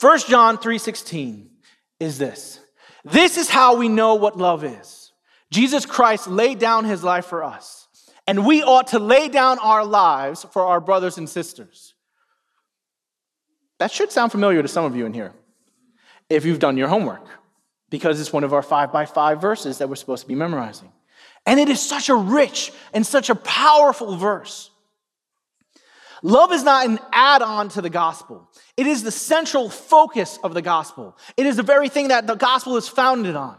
1 0.00 0.20
John 0.28 0.56
3:16 0.56 1.50
is 2.00 2.16
this. 2.16 2.58
This 3.04 3.36
is 3.36 3.50
how 3.50 3.76
we 3.76 3.86
know 3.90 4.14
what 4.14 4.38
love 4.38 4.64
is. 4.64 5.12
Jesus 5.50 5.84
Christ 5.84 6.26
laid 6.26 6.58
down 6.58 6.86
his 6.86 7.04
life 7.04 7.26
for 7.26 7.44
us, 7.44 7.86
and 8.26 8.46
we 8.46 8.62
ought 8.62 8.86
to 8.86 8.98
lay 8.98 9.28
down 9.28 9.58
our 9.58 9.84
lives 9.84 10.46
for 10.52 10.64
our 10.64 10.80
brothers 10.80 11.18
and 11.18 11.28
sisters. 11.28 11.92
That 13.78 13.92
should 13.92 14.10
sound 14.10 14.32
familiar 14.32 14.62
to 14.62 14.68
some 14.68 14.86
of 14.86 14.96
you 14.96 15.04
in 15.04 15.12
here 15.12 15.34
if 16.30 16.46
you've 16.46 16.60
done 16.60 16.78
your 16.78 16.88
homework 16.88 17.43
because 17.94 18.20
it's 18.20 18.32
one 18.32 18.42
of 18.42 18.52
our 18.52 18.60
five 18.60 18.90
by 18.90 19.06
five 19.06 19.40
verses 19.40 19.78
that 19.78 19.88
we're 19.88 19.94
supposed 19.94 20.22
to 20.22 20.26
be 20.26 20.34
memorizing. 20.34 20.90
And 21.46 21.60
it 21.60 21.68
is 21.68 21.80
such 21.80 22.08
a 22.08 22.14
rich 22.16 22.72
and 22.92 23.06
such 23.06 23.30
a 23.30 23.36
powerful 23.36 24.16
verse. 24.16 24.72
Love 26.20 26.50
is 26.50 26.64
not 26.64 26.88
an 26.88 26.98
add 27.12 27.40
on 27.40 27.68
to 27.68 27.80
the 27.80 27.88
gospel, 27.90 28.50
it 28.76 28.88
is 28.88 29.04
the 29.04 29.12
central 29.12 29.70
focus 29.70 30.40
of 30.42 30.54
the 30.54 30.60
gospel. 30.60 31.16
It 31.36 31.46
is 31.46 31.54
the 31.54 31.62
very 31.62 31.88
thing 31.88 32.08
that 32.08 32.26
the 32.26 32.34
gospel 32.34 32.76
is 32.76 32.88
founded 32.88 33.36
on. 33.36 33.58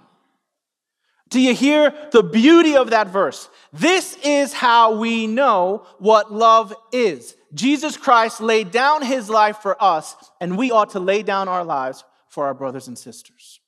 Do 1.29 1.39
you 1.39 1.55
hear 1.55 1.93
the 2.11 2.21
beauty 2.21 2.75
of 2.75 2.89
that 2.89 3.07
verse? 3.07 3.47
This 3.71 4.17
is 4.21 4.51
how 4.51 4.97
we 4.97 5.27
know 5.27 5.87
what 5.97 6.33
love 6.33 6.75
is. 6.91 7.37
Jesus 7.53 7.95
Christ 7.95 8.41
laid 8.41 8.71
down 8.71 9.01
his 9.01 9.29
life 9.29 9.59
for 9.59 9.81
us, 9.81 10.13
and 10.41 10.57
we 10.57 10.71
ought 10.71 10.89
to 10.89 10.99
lay 10.99 11.23
down 11.23 11.47
our 11.47 11.63
lives 11.63 12.03
for 12.27 12.47
our 12.47 12.53
brothers 12.53 12.89
and 12.89 12.97
sisters. 12.97 13.61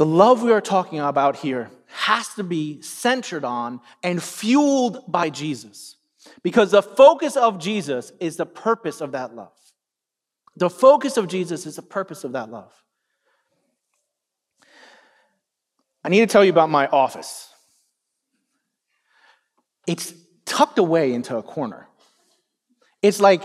The 0.00 0.06
love 0.06 0.42
we 0.42 0.50
are 0.50 0.62
talking 0.62 0.98
about 0.98 1.36
here 1.36 1.70
has 1.88 2.32
to 2.36 2.42
be 2.42 2.80
centered 2.80 3.44
on 3.44 3.82
and 4.02 4.22
fueled 4.22 5.04
by 5.06 5.28
Jesus. 5.28 5.96
Because 6.42 6.70
the 6.70 6.80
focus 6.80 7.36
of 7.36 7.58
Jesus 7.58 8.10
is 8.18 8.38
the 8.38 8.46
purpose 8.46 9.02
of 9.02 9.12
that 9.12 9.34
love. 9.34 9.52
The 10.56 10.70
focus 10.70 11.18
of 11.18 11.28
Jesus 11.28 11.66
is 11.66 11.76
the 11.76 11.82
purpose 11.82 12.24
of 12.24 12.32
that 12.32 12.50
love. 12.50 12.72
I 16.02 16.08
need 16.08 16.20
to 16.20 16.26
tell 16.26 16.46
you 16.46 16.50
about 16.50 16.70
my 16.70 16.86
office. 16.86 17.52
it's 19.86 20.14
tucked 20.46 20.78
away 20.78 21.12
into 21.12 21.36
a 21.36 21.42
corner. 21.42 21.88
It's 23.02 23.20
like, 23.20 23.42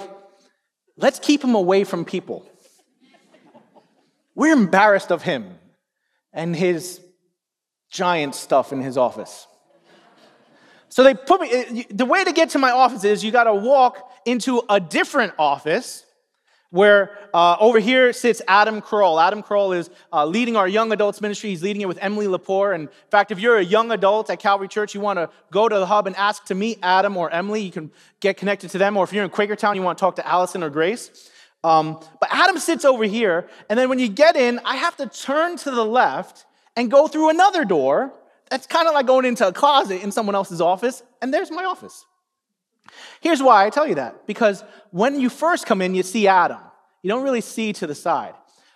let's 0.95 1.19
keep 1.19 1.43
him 1.43 1.53
away 1.53 1.83
from 1.83 2.05
people. 2.05 2.49
We're 4.35 4.53
embarrassed 4.53 5.11
of 5.11 5.21
him 5.21 5.59
and 6.35 6.55
his 6.55 7.01
giant 7.89 8.35
stuff 8.35 8.71
in 8.71 8.81
his 8.81 8.97
office. 8.97 9.47
So 10.89 11.03
they 11.03 11.15
put 11.15 11.41
me, 11.41 11.87
the 11.89 12.05
way 12.05 12.23
to 12.23 12.31
get 12.31 12.51
to 12.51 12.59
my 12.59 12.71
office 12.71 13.03
is 13.03 13.23
you 13.23 13.31
got 13.31 13.45
to 13.45 13.55
walk 13.55 14.11
into 14.25 14.61
a 14.69 14.79
different 14.79 15.33
office 15.39 16.05
where 16.69 17.17
uh, 17.33 17.55
over 17.59 17.79
here 17.79 18.11
sits 18.11 18.41
Adam 18.47 18.81
Kroll. 18.81 19.19
Adam 19.19 19.41
Kroll 19.41 19.71
is 19.71 19.89
uh, 20.11 20.25
leading 20.25 20.57
our 20.57 20.67
young 20.67 20.91
adults 20.91 21.21
ministry. 21.21 21.49
He's 21.49 21.63
leading 21.63 21.81
it 21.81 21.87
with 21.87 21.97
Emily 22.01 22.27
Lepore. 22.27 22.75
And 22.75 22.83
in 22.83 23.09
fact, 23.09 23.31
if 23.31 23.39
you're 23.39 23.57
a 23.57 23.63
young 23.63 23.91
adult 23.91 24.29
at 24.29 24.39
Calvary 24.39 24.67
Church, 24.67 24.93
you 24.93 24.99
want 24.99 25.17
to 25.17 25.29
go 25.51 25.69
to 25.69 25.79
the 25.79 25.85
hub 25.85 26.05
and 26.05 26.15
ask 26.17 26.45
to 26.45 26.55
meet 26.55 26.79
Adam 26.83 27.15
or 27.15 27.29
Emily, 27.29 27.61
you 27.61 27.71
can 27.71 27.91
get 28.19 28.35
connected 28.35 28.69
to 28.71 28.77
them. 28.77 28.97
Or 28.97 29.05
if 29.05 29.13
you're 29.13 29.23
in 29.23 29.29
Quakertown, 29.29 29.75
you 29.75 29.81
want 29.81 29.97
to 29.97 30.01
talk 30.01 30.17
to 30.17 30.27
Allison 30.27 30.63
or 30.63 30.69
Grace. 30.69 31.29
Um, 31.65 31.99
but 32.19 32.29
Adam 32.31 32.59
sits 32.59 32.85
over 32.85 33.05
here, 33.05 33.49
and 33.71 33.79
then 33.79 33.89
when 33.89 33.97
you 33.97 34.07
get 34.07 34.35
in, 34.35 34.59
I 34.63 34.75
have 34.75 34.95
to 34.97 35.07
turn 35.07 35.57
to 35.57 35.71
the 35.71 35.83
left 35.83 36.45
and 36.75 36.91
go 36.91 37.07
through 37.07 37.31
another 37.31 37.65
door. 37.65 38.13
That's 38.51 38.67
kind 38.67 38.87
of 38.87 38.93
like 38.93 39.07
going 39.07 39.25
into 39.25 39.47
a 39.47 39.51
closet 39.51 40.03
in 40.03 40.11
someone 40.11 40.35
else's 40.35 40.61
office, 40.61 41.01
and 41.23 41.33
there's 41.33 41.49
my 41.49 41.65
office. 41.65 42.05
Here's 43.19 43.41
why 43.41 43.65
I 43.65 43.71
tell 43.71 43.87
you 43.87 43.95
that 43.95 44.27
because 44.27 44.63
when 44.91 45.19
you 45.19 45.27
first 45.27 45.65
come 45.65 45.81
in, 45.81 45.95
you 45.95 46.03
see 46.03 46.27
Adam. 46.27 46.59
You 47.01 47.09
don't 47.09 47.23
really 47.23 47.41
see 47.41 47.73
to 47.73 47.87
the 47.87 47.95
side. 47.95 48.35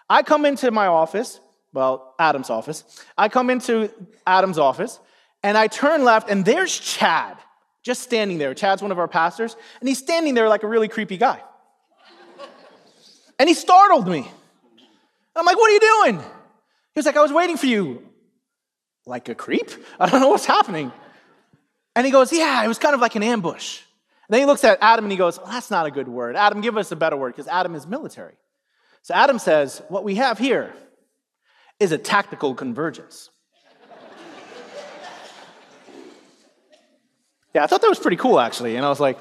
I 0.09 0.23
come 0.23 0.43
into 0.47 0.71
my 0.71 0.87
office, 0.87 1.39
well, 1.71 2.15
Adam's 2.17 2.49
office. 2.49 2.83
I 3.15 3.29
come 3.29 3.51
into 3.51 3.91
Adam's 4.25 4.57
office 4.57 4.99
and 5.43 5.55
I 5.55 5.67
turn 5.67 6.03
left, 6.03 6.27
and 6.27 6.43
there's 6.43 6.75
Chad 6.75 7.37
just 7.83 8.01
standing 8.01 8.39
there. 8.39 8.55
Chad's 8.55 8.81
one 8.81 8.91
of 8.91 8.97
our 8.97 9.07
pastors, 9.07 9.55
and 9.79 9.87
he's 9.87 9.99
standing 9.99 10.33
there 10.33 10.49
like 10.49 10.63
a 10.63 10.67
really 10.67 10.87
creepy 10.87 11.17
guy. 11.17 11.43
And 13.39 13.47
he 13.47 13.55
startled 13.55 14.07
me. 14.07 14.29
I'm 15.35 15.45
like, 15.45 15.57
What 15.57 15.69
are 15.69 15.73
you 15.73 15.79
doing? 15.79 16.19
He 16.19 16.97
was 16.97 17.05
like, 17.05 17.15
I 17.17 17.21
was 17.21 17.31
waiting 17.31 17.57
for 17.57 17.65
you. 17.65 18.03
Like 19.05 19.29
a 19.29 19.35
creep? 19.35 19.71
I 19.99 20.09
don't 20.09 20.19
know 20.21 20.29
what's 20.29 20.45
happening. 20.45 20.91
And 21.95 22.05
he 22.05 22.11
goes, 22.11 22.31
Yeah, 22.31 22.63
it 22.63 22.67
was 22.67 22.77
kind 22.77 22.93
of 22.93 23.01
like 23.01 23.15
an 23.15 23.23
ambush. 23.23 23.79
And 24.27 24.35
then 24.35 24.41
he 24.41 24.45
looks 24.45 24.63
at 24.63 24.77
Adam 24.81 25.05
and 25.05 25.11
he 25.11 25.17
goes, 25.17 25.39
well, 25.39 25.47
That's 25.47 25.71
not 25.71 25.87
a 25.87 25.91
good 25.91 26.07
word. 26.07 26.35
Adam, 26.35 26.61
give 26.61 26.77
us 26.77 26.91
a 26.91 26.95
better 26.95 27.17
word 27.17 27.35
because 27.35 27.47
Adam 27.47 27.73
is 27.73 27.87
military. 27.87 28.35
So 29.01 29.13
Adam 29.13 29.39
says, 29.39 29.81
What 29.87 30.03
we 30.03 30.15
have 30.15 30.37
here 30.37 30.73
is 31.79 31.93
a 31.93 31.97
tactical 31.97 32.53
convergence. 32.53 33.29
yeah, 37.55 37.63
I 37.63 37.67
thought 37.67 37.81
that 37.81 37.89
was 37.89 37.99
pretty 37.99 38.17
cool 38.17 38.39
actually. 38.39 38.75
And 38.75 38.85
I 38.85 38.89
was 38.89 38.99
like, 38.99 39.17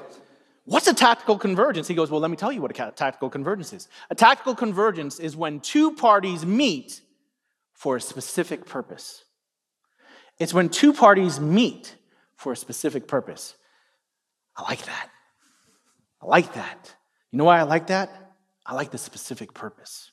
What's 0.69 0.85
a 0.85 0.93
tactical 0.93 1.39
convergence? 1.39 1.87
He 1.87 1.95
goes, 1.95 2.11
Well, 2.11 2.21
let 2.21 2.29
me 2.29 2.37
tell 2.37 2.51
you 2.51 2.61
what 2.61 2.69
a 2.69 2.91
tactical 2.91 3.27
convergence 3.27 3.73
is. 3.73 3.87
A 4.11 4.15
tactical 4.15 4.53
convergence 4.53 5.19
is 5.19 5.35
when 5.35 5.61
two 5.61 5.95
parties 5.95 6.45
meet 6.45 7.01
for 7.73 7.95
a 7.95 8.01
specific 8.01 8.67
purpose. 8.67 9.23
It's 10.37 10.53
when 10.53 10.69
two 10.69 10.93
parties 10.93 11.39
meet 11.39 11.95
for 12.35 12.53
a 12.53 12.55
specific 12.55 13.07
purpose. 13.07 13.55
I 14.55 14.61
like 14.61 14.85
that. 14.85 15.09
I 16.21 16.27
like 16.27 16.53
that. 16.53 16.95
You 17.31 17.39
know 17.39 17.45
why 17.45 17.57
I 17.57 17.63
like 17.63 17.87
that? 17.87 18.35
I 18.63 18.75
like 18.75 18.91
the 18.91 18.99
specific 18.99 19.55
purpose. 19.55 20.11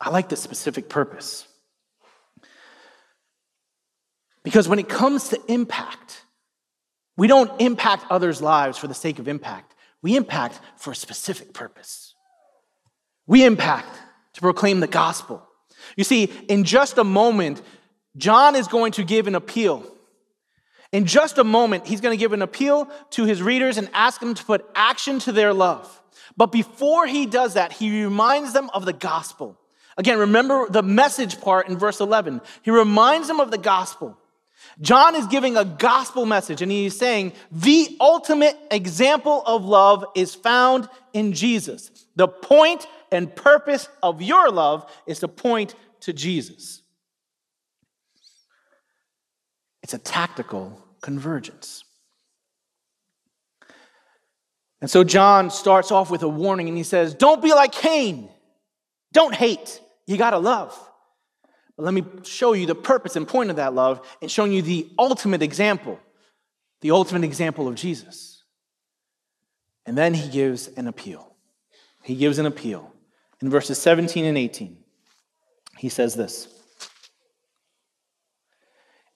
I 0.00 0.08
like 0.08 0.30
the 0.30 0.36
specific 0.36 0.88
purpose. 0.88 1.46
Because 4.42 4.66
when 4.70 4.78
it 4.78 4.88
comes 4.88 5.28
to 5.28 5.52
impact, 5.52 6.24
we 7.18 7.26
don't 7.26 7.60
impact 7.60 8.06
others' 8.08 8.40
lives 8.40 8.78
for 8.78 8.86
the 8.86 8.94
sake 8.94 9.18
of 9.18 9.28
impact. 9.28 9.74
We 10.00 10.16
impact 10.16 10.58
for 10.76 10.92
a 10.92 10.96
specific 10.96 11.52
purpose. 11.52 12.14
We 13.26 13.44
impact 13.44 13.94
to 14.34 14.40
proclaim 14.40 14.80
the 14.80 14.86
gospel. 14.86 15.46
You 15.96 16.04
see, 16.04 16.32
in 16.48 16.64
just 16.64 16.96
a 16.96 17.04
moment, 17.04 17.60
John 18.16 18.56
is 18.56 18.68
going 18.68 18.92
to 18.92 19.04
give 19.04 19.26
an 19.26 19.34
appeal 19.34 19.84
in 20.92 21.04
just 21.04 21.36
a 21.36 21.44
moment, 21.44 21.86
he's 21.86 22.00
going 22.00 22.16
to 22.16 22.20
give 22.20 22.32
an 22.32 22.42
appeal 22.42 22.88
to 23.10 23.24
his 23.24 23.42
readers 23.42 23.76
and 23.76 23.90
ask 23.92 24.20
them 24.20 24.34
to 24.34 24.44
put 24.44 24.68
action 24.74 25.18
to 25.20 25.32
their 25.32 25.52
love. 25.52 26.02
But 26.36 26.50
before 26.50 27.06
he 27.06 27.26
does 27.26 27.54
that, 27.54 27.72
he 27.72 28.04
reminds 28.04 28.52
them 28.52 28.70
of 28.72 28.86
the 28.86 28.92
gospel. 28.92 29.58
Again, 29.98 30.18
remember 30.18 30.66
the 30.68 30.82
message 30.82 31.40
part 31.40 31.68
in 31.68 31.76
verse 31.76 32.00
11. 32.00 32.40
He 32.62 32.70
reminds 32.70 33.28
them 33.28 33.40
of 33.40 33.50
the 33.50 33.58
gospel. 33.58 34.16
John 34.80 35.16
is 35.16 35.26
giving 35.26 35.56
a 35.56 35.64
gospel 35.64 36.24
message 36.24 36.62
and 36.62 36.70
he's 36.70 36.96
saying 36.96 37.32
the 37.50 37.96
ultimate 38.00 38.56
example 38.70 39.42
of 39.44 39.64
love 39.64 40.04
is 40.14 40.34
found 40.34 40.88
in 41.12 41.32
Jesus. 41.32 42.06
The 42.14 42.28
point 42.28 42.86
and 43.10 43.34
purpose 43.34 43.88
of 44.02 44.22
your 44.22 44.50
love 44.50 44.90
is 45.06 45.20
to 45.20 45.28
point 45.28 45.74
to 46.00 46.12
Jesus. 46.12 46.82
It's 49.82 49.94
a 49.94 49.98
tactical 49.98 50.80
convergence. 51.00 51.84
And 54.80 54.88
so 54.88 55.02
John 55.02 55.50
starts 55.50 55.90
off 55.90 56.10
with 56.10 56.22
a 56.22 56.28
warning 56.28 56.68
and 56.68 56.76
he 56.76 56.84
says, 56.84 57.14
Don't 57.14 57.42
be 57.42 57.52
like 57.52 57.72
Cain. 57.72 58.28
Don't 59.12 59.34
hate. 59.34 59.80
You 60.06 60.16
got 60.16 60.30
to 60.30 60.38
love. 60.38 60.78
But 61.78 61.84
let 61.84 61.94
me 61.94 62.04
show 62.24 62.54
you 62.54 62.66
the 62.66 62.74
purpose 62.74 63.14
and 63.14 63.26
point 63.26 63.50
of 63.50 63.56
that 63.56 63.72
love 63.72 64.04
and 64.20 64.28
showing 64.28 64.50
you 64.50 64.62
the 64.62 64.90
ultimate 64.98 65.42
example, 65.42 66.00
the 66.80 66.90
ultimate 66.90 67.22
example 67.22 67.68
of 67.68 67.76
Jesus. 67.76 68.42
And 69.86 69.96
then 69.96 70.12
he 70.12 70.28
gives 70.28 70.66
an 70.66 70.88
appeal. 70.88 71.36
He 72.02 72.16
gives 72.16 72.38
an 72.38 72.46
appeal. 72.46 72.92
In 73.40 73.48
verses 73.48 73.80
17 73.80 74.24
and 74.24 74.36
18, 74.36 74.76
he 75.78 75.88
says 75.88 76.16
this 76.16 76.48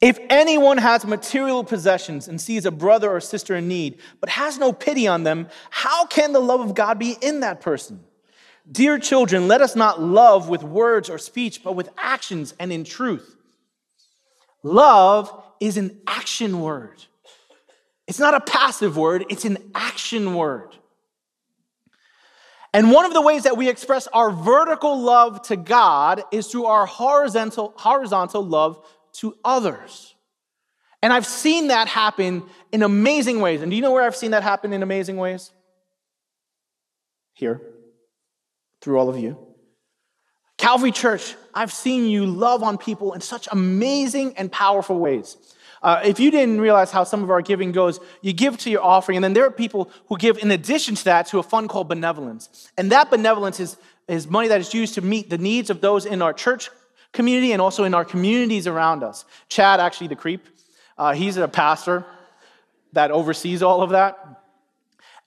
if 0.01 0.21
anyone 0.31 0.79
has 0.79 1.05
material 1.05 1.65
possessions 1.65 2.29
and 2.29 2.41
sees 2.41 2.65
a 2.65 2.71
brother 2.71 3.11
or 3.11 3.21
sister 3.21 3.57
in 3.57 3.67
need, 3.67 4.01
but 4.21 4.29
has 4.29 4.59
no 4.59 4.73
pity 4.73 5.09
on 5.09 5.25
them, 5.25 5.49
how 5.71 6.07
can 6.07 6.33
the 6.33 6.41
love 6.41 6.61
of 6.61 6.77
God 6.77 7.01
be 7.01 7.17
in 7.21 7.41
that 7.41 7.61
person? 7.61 8.05
Dear 8.71 8.99
children, 8.99 9.49
let 9.49 9.61
us 9.61 9.75
not 9.75 10.01
love 10.01 10.49
with 10.49 10.63
words 10.63 11.11
or 11.11 11.19
speech, 11.19 11.65
but 11.65 11.75
with 11.75 11.89
actions 11.99 12.55
and 12.61 12.73
in 12.73 12.85
truth. 12.85 13.37
Love 14.63 15.43
is 15.61 15.77
an 15.77 16.01
action 16.07 16.61
word. 16.61 17.05
It's 18.07 18.19
not 18.19 18.35
a 18.35 18.41
passive 18.41 18.97
word, 18.97 19.25
it's 19.29 19.45
an 19.45 19.59
action 19.75 20.35
word. 20.35 20.77
And 22.75 22.91
one 22.91 23.05
of 23.05 23.13
the 23.13 23.21
ways 23.21 23.43
that 23.43 23.57
we 23.57 23.69
express 23.69 24.07
our 24.09 24.31
vertical 24.31 24.99
love 24.99 25.43
to 25.43 25.57
God 25.57 26.23
is 26.33 26.47
through 26.47 26.67
our 26.67 26.87
horizontal, 26.87 27.75
horizontal 27.77 28.43
love 28.43 28.83
to 29.15 29.37
others. 29.45 30.15
And 31.03 31.13
I've 31.13 31.27
seen 31.27 31.69
that 31.69 31.89
happen 31.89 32.45
in 32.71 32.83
amazing 32.83 33.41
ways. 33.41 33.61
And 33.61 33.71
do 33.71 33.77
you 33.77 33.83
know 33.83 33.91
where 33.91 34.05
I've 34.05 34.17
seen 34.17 34.31
that 34.31 34.43
happen 34.43 34.73
in 34.73 34.83
amazing 34.83 35.17
ways? 35.17 35.53
Here, 37.35 37.61
through 38.83 38.99
all 38.99 39.09
of 39.09 39.19
you. 39.19 39.39
Calvary 40.59 40.93
Church, 40.93 41.35
I've 41.55 41.73
seen 41.73 42.07
you 42.07 42.27
love 42.27 42.63
on 42.63 42.77
people 42.77 43.15
in 43.15 43.21
such 43.21 43.49
amazing 43.51 44.37
and 44.37 44.53
powerful 44.53 44.99
ways. 44.99 45.37
Uh, 45.83 46.01
if 46.05 46.21
you 46.21 46.31
didn't 46.31 46.61
realize 46.61 46.93
how 46.93 47.03
some 47.03 47.25
of 47.25 47.31
our 47.31 47.43
giving 47.43 47.73
goes, 47.73 47.99
you 48.21 48.33
give 48.33 48.57
to 48.59 48.71
your 48.71 48.83
offering, 48.83 49.17
and 49.17 49.25
then 49.25 49.33
there 49.33 49.45
are 49.45 49.51
people 49.51 49.91
who 50.09 50.17
give 50.17 50.39
in 50.39 50.51
addition 50.53 50.95
to 50.95 51.05
that 51.05 51.27
to 51.27 51.39
a 51.39 51.43
fund 51.43 51.69
called 51.69 51.89
benevolence. 51.89 52.71
And 52.79 52.93
that 52.93 53.11
benevolence 53.11 53.59
is, 53.59 53.77
is 54.07 54.29
money 54.29 54.49
that 54.49 54.61
is 54.61 54.73
used 54.73 54.95
to 54.95 55.01
meet 55.01 55.31
the 55.31 55.39
needs 55.39 55.71
of 55.71 55.81
those 55.81 56.07
in 56.07 56.23
our 56.23 56.33
church 56.33 56.71
community 57.13 57.53
and 57.53 57.61
also 57.61 57.85
in 57.85 57.95
our 57.95 58.05
communities 58.05 58.67
around 58.67 59.03
us. 59.03 59.25
Chad, 59.49 59.81
actually, 59.81 60.09
the 60.09 60.17
creep, 60.17 60.47
uh, 60.97 61.13
he's 61.13 61.37
a 61.37 61.49
pastor 61.49 62.05
that 62.93 63.11
oversees 63.11 63.63
all 63.63 63.83
of 63.83 63.91
that. 63.91 64.42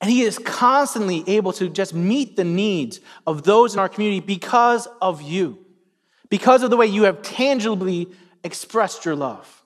And 0.05 0.13
he 0.13 0.21
is 0.21 0.37
constantly 0.37 1.23
able 1.25 1.51
to 1.53 1.67
just 1.67 1.95
meet 1.95 2.35
the 2.35 2.43
needs 2.43 2.99
of 3.25 3.41
those 3.41 3.73
in 3.73 3.79
our 3.79 3.89
community 3.89 4.19
because 4.19 4.87
of 5.01 5.23
you, 5.23 5.57
because 6.29 6.61
of 6.61 6.69
the 6.69 6.77
way 6.77 6.85
you 6.85 7.05
have 7.05 7.23
tangibly 7.23 8.09
expressed 8.43 9.03
your 9.03 9.15
love. 9.15 9.63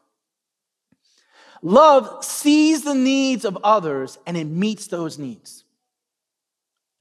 Love 1.62 2.24
sees 2.24 2.84
the 2.84 2.96
needs 2.96 3.44
of 3.44 3.58
others 3.66 4.18
and 4.26 4.38
it 4.38 4.46
meets 4.46 4.88
those 4.88 5.18
needs. 5.18 5.66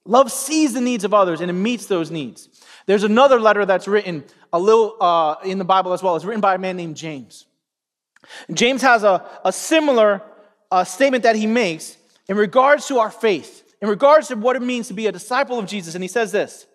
Love 0.04 0.32
sees 0.32 0.74
the 0.74 0.80
needs 0.80 1.04
of 1.04 1.14
others 1.14 1.40
and 1.40 1.48
it 1.48 1.54
meets 1.54 1.86
those 1.86 2.10
needs. 2.10 2.48
There's 2.86 3.04
another 3.04 3.38
letter 3.38 3.64
that's 3.64 3.86
written 3.86 4.24
a 4.52 4.58
little 4.58 4.96
uh, 5.00 5.36
in 5.44 5.58
the 5.58 5.64
Bible 5.64 5.92
as 5.92 6.02
well. 6.02 6.16
It's 6.16 6.24
written 6.24 6.40
by 6.40 6.56
a 6.56 6.58
man 6.58 6.76
named 6.76 6.96
James. 6.96 7.46
James 8.52 8.82
has 8.82 9.04
a, 9.04 9.24
a 9.44 9.52
similar 9.52 10.22
uh, 10.72 10.82
statement 10.82 11.22
that 11.22 11.36
he 11.36 11.46
makes 11.46 11.96
in 12.28 12.36
regards 12.36 12.86
to 12.88 12.98
our 12.98 13.10
faith, 13.10 13.74
in 13.80 13.88
regards 13.88 14.28
to 14.28 14.36
what 14.36 14.56
it 14.56 14.62
means 14.62 14.88
to 14.88 14.94
be 14.94 15.06
a 15.06 15.12
disciple 15.12 15.58
of 15.58 15.66
Jesus. 15.66 15.94
And 15.94 16.04
he 16.04 16.08
says 16.08 16.32
this 16.32 16.66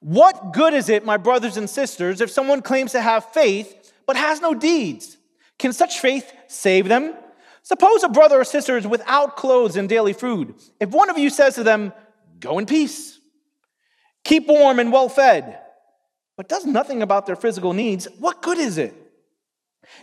What 0.00 0.52
good 0.52 0.74
is 0.74 0.88
it, 0.88 1.04
my 1.04 1.16
brothers 1.16 1.56
and 1.56 1.68
sisters, 1.68 2.20
if 2.20 2.30
someone 2.30 2.62
claims 2.62 2.92
to 2.92 3.00
have 3.00 3.26
faith 3.32 3.92
but 4.06 4.16
has 4.16 4.40
no 4.40 4.54
deeds? 4.54 5.16
Can 5.58 5.72
such 5.72 6.00
faith 6.00 6.32
save 6.48 6.88
them? 6.88 7.14
Suppose 7.62 8.02
a 8.02 8.08
brother 8.08 8.40
or 8.40 8.44
sister 8.44 8.76
is 8.76 8.86
without 8.86 9.36
clothes 9.36 9.76
and 9.76 9.88
daily 9.88 10.12
food. 10.12 10.54
If 10.80 10.90
one 10.90 11.08
of 11.08 11.16
you 11.16 11.30
says 11.30 11.54
to 11.54 11.62
them, 11.62 11.92
Go 12.40 12.58
in 12.58 12.66
peace, 12.66 13.18
keep 14.22 14.46
warm 14.48 14.78
and 14.78 14.92
well 14.92 15.08
fed, 15.08 15.60
but 16.36 16.48
does 16.48 16.66
nothing 16.66 17.00
about 17.00 17.26
their 17.26 17.36
physical 17.36 17.72
needs, 17.72 18.06
what 18.18 18.42
good 18.42 18.58
is 18.58 18.76
it? 18.76 18.94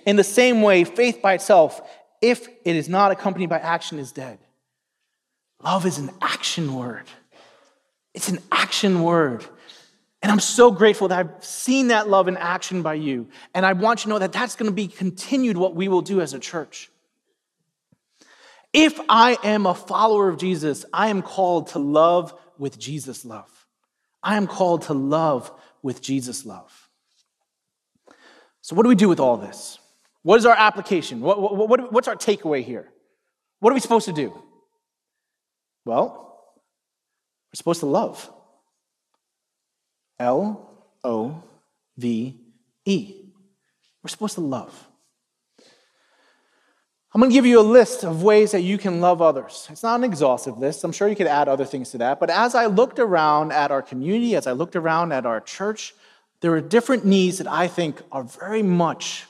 In 0.06 0.16
the 0.16 0.24
same 0.24 0.62
way, 0.62 0.84
faith 0.84 1.22
by 1.22 1.34
itself, 1.34 1.82
if 2.22 2.48
it 2.48 2.76
is 2.76 2.88
not 2.88 3.12
accompanied 3.12 3.50
by 3.50 3.60
action, 3.60 4.00
is 4.00 4.12
dead. 4.12 4.40
Love 5.64 5.86
is 5.86 5.98
an 5.98 6.12
action 6.22 6.76
word. 6.76 7.06
It's 8.14 8.30
an 8.30 8.40
action 8.52 9.04
word. 9.04 9.46
And 10.22 10.32
I'm 10.32 10.40
so 10.40 10.72
grateful 10.72 11.08
that 11.08 11.20
I've 11.20 11.44
seen 11.44 11.88
that 11.88 12.08
love 12.08 12.28
in 12.28 12.38
action 12.38 12.82
by 12.82 12.96
you. 12.96 13.28
And 13.54 13.66
I 13.66 13.74
want 13.74 14.02
you 14.02 14.04
to 14.04 14.10
know 14.10 14.20
that 14.20 14.32
that's 14.32 14.56
going 14.56 14.70
to 14.70 14.76
be 14.76 14.88
continued 14.88 15.58
what 15.58 15.76
we 15.76 15.88
will 15.88 16.02
do 16.02 16.22
as 16.22 16.34
a 16.34 16.40
church. 16.40 16.90
If 18.74 19.00
I 19.10 19.38
am 19.44 19.66
a 19.66 19.74
follower 19.74 20.30
of 20.30 20.38
Jesus, 20.38 20.86
I 20.94 21.10
am 21.10 21.22
called 21.22 21.68
to 21.70 21.80
love 21.80 22.34
with 22.58 22.80
Jesus' 22.80 23.26
love. 23.26 23.50
I 24.24 24.38
am 24.38 24.48
called 24.48 24.84
to 24.84 24.94
love 24.94 25.52
with 25.82 26.02
Jesus' 26.02 26.46
love. 26.46 26.90
So, 28.62 28.76
what 28.76 28.84
do 28.84 28.90
we 28.90 28.96
do 28.96 29.10
with 29.10 29.20
all 29.20 29.38
this? 29.38 29.80
What 30.22 30.38
is 30.38 30.46
our 30.46 30.56
application? 30.56 31.20
What, 31.20 31.42
what, 31.42 31.68
what, 31.68 31.92
what's 31.92 32.08
our 32.08 32.16
takeaway 32.16 32.64
here? 32.64 32.88
What 33.60 33.72
are 33.72 33.74
we 33.74 33.80
supposed 33.80 34.06
to 34.06 34.14
do? 34.14 34.42
Well, 35.86 36.40
we're 37.52 37.58
supposed 37.58 37.80
to 37.82 37.86
love. 37.86 38.32
L 40.20 40.86
O 41.04 41.44
V 41.98 42.40
E. 42.86 43.16
We're 44.04 44.10
supposed 44.10 44.36
to 44.36 44.42
love. 44.42 44.88
I'm 47.14 47.20
going 47.20 47.30
to 47.30 47.34
give 47.34 47.46
you 47.46 47.60
a 47.60 47.62
list 47.62 48.06
of 48.06 48.24
ways 48.24 48.52
that 48.52 48.62
you 48.62 48.78
can 48.78 49.02
love 49.02 49.22
others. 49.22 49.68
It's 49.70 49.84
not 49.84 50.00
an 50.00 50.06
exhaustive 50.06 50.58
list. 50.58 50.84
I'm 50.84 50.94
sure 50.94 51.10
you 51.10 51.16
could 51.16 51.28
add 51.28 51.50
other 51.50 51.66
things 51.66 51.92
to 51.92 51.98
that. 51.98 52.22
But 52.22 52.30
as 52.30 52.56
I 52.56 52.68
looked 52.68 53.00
around 53.00 53.52
at 53.52 53.70
our 53.70 53.82
community, 53.82 54.36
as 54.36 54.48
I 54.48 54.54
looked 54.54 54.78
around 54.78 55.12
at 55.12 55.26
our 55.26 55.42
church, 55.42 55.94
there 56.40 56.54
are 56.54 56.62
different 56.62 57.06
needs 57.06 57.40
that 57.40 57.48
I 57.48 57.68
think 57.68 58.02
are 58.14 58.24
very 58.24 58.64
much 58.64 59.26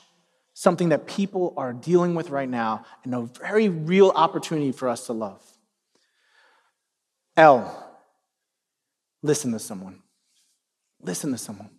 something 0.54 0.90
that 0.90 1.08
people 1.08 1.54
are 1.56 1.72
dealing 1.72 2.14
with 2.14 2.30
right 2.30 2.48
now 2.48 2.84
and 3.02 3.14
a 3.14 3.22
very 3.22 3.68
real 3.68 4.10
opportunity 4.14 4.70
for 4.70 4.88
us 4.88 5.06
to 5.06 5.12
love. 5.12 5.42
L, 7.36 7.98
listen 9.22 9.52
to 9.52 9.58
someone. 9.58 10.02
Listen 11.00 11.32
to 11.32 11.38
someone. 11.38 11.70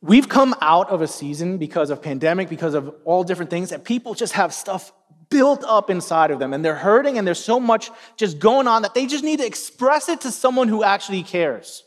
We've 0.00 0.28
come 0.28 0.54
out 0.60 0.90
of 0.90 1.02
a 1.02 1.06
season 1.06 1.58
because 1.58 1.90
of 1.90 2.02
pandemic, 2.02 2.48
because 2.48 2.74
of 2.74 2.94
all 3.04 3.24
different 3.24 3.50
things, 3.50 3.70
that 3.70 3.84
people 3.84 4.14
just 4.14 4.34
have 4.34 4.52
stuff 4.52 4.92
built 5.28 5.64
up 5.64 5.90
inside 5.90 6.30
of 6.30 6.38
them 6.38 6.52
and 6.52 6.64
they're 6.64 6.74
hurting 6.76 7.18
and 7.18 7.26
there's 7.26 7.42
so 7.42 7.58
much 7.58 7.90
just 8.16 8.38
going 8.38 8.68
on 8.68 8.82
that 8.82 8.94
they 8.94 9.06
just 9.06 9.24
need 9.24 9.38
to 9.38 9.46
express 9.46 10.08
it 10.08 10.20
to 10.22 10.30
someone 10.30 10.68
who 10.68 10.84
actually 10.84 11.22
cares. 11.22 11.82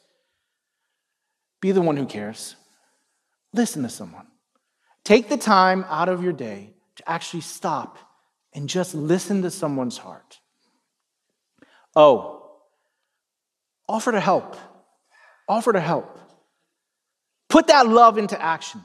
Be 1.62 1.72
the 1.72 1.81
one 1.81 1.98
who 1.98 2.05
cares. 2.05 2.55
Listen 3.53 3.84
to 3.84 3.89
someone. 3.89 4.27
Take 5.03 5.29
the 5.29 5.38
time 5.38 5.86
out 5.89 6.10
of 6.10 6.24
your 6.24 6.34
day 6.34 6.74
to 6.98 7.10
actually 7.10 7.41
stop 7.41 7.98
and 8.53 8.69
just 8.69 8.93
listen 8.93 9.41
to 9.41 9.51
someone's 9.51 9.98
heart. 9.98 10.28
Oh, 11.95 12.51
offer 13.87 14.11
to 14.11 14.19
help. 14.19 14.55
Offer 15.47 15.73
to 15.73 15.79
help. 15.79 16.19
Put 17.49 17.67
that 17.67 17.87
love 17.87 18.17
into 18.17 18.39
action. 18.39 18.81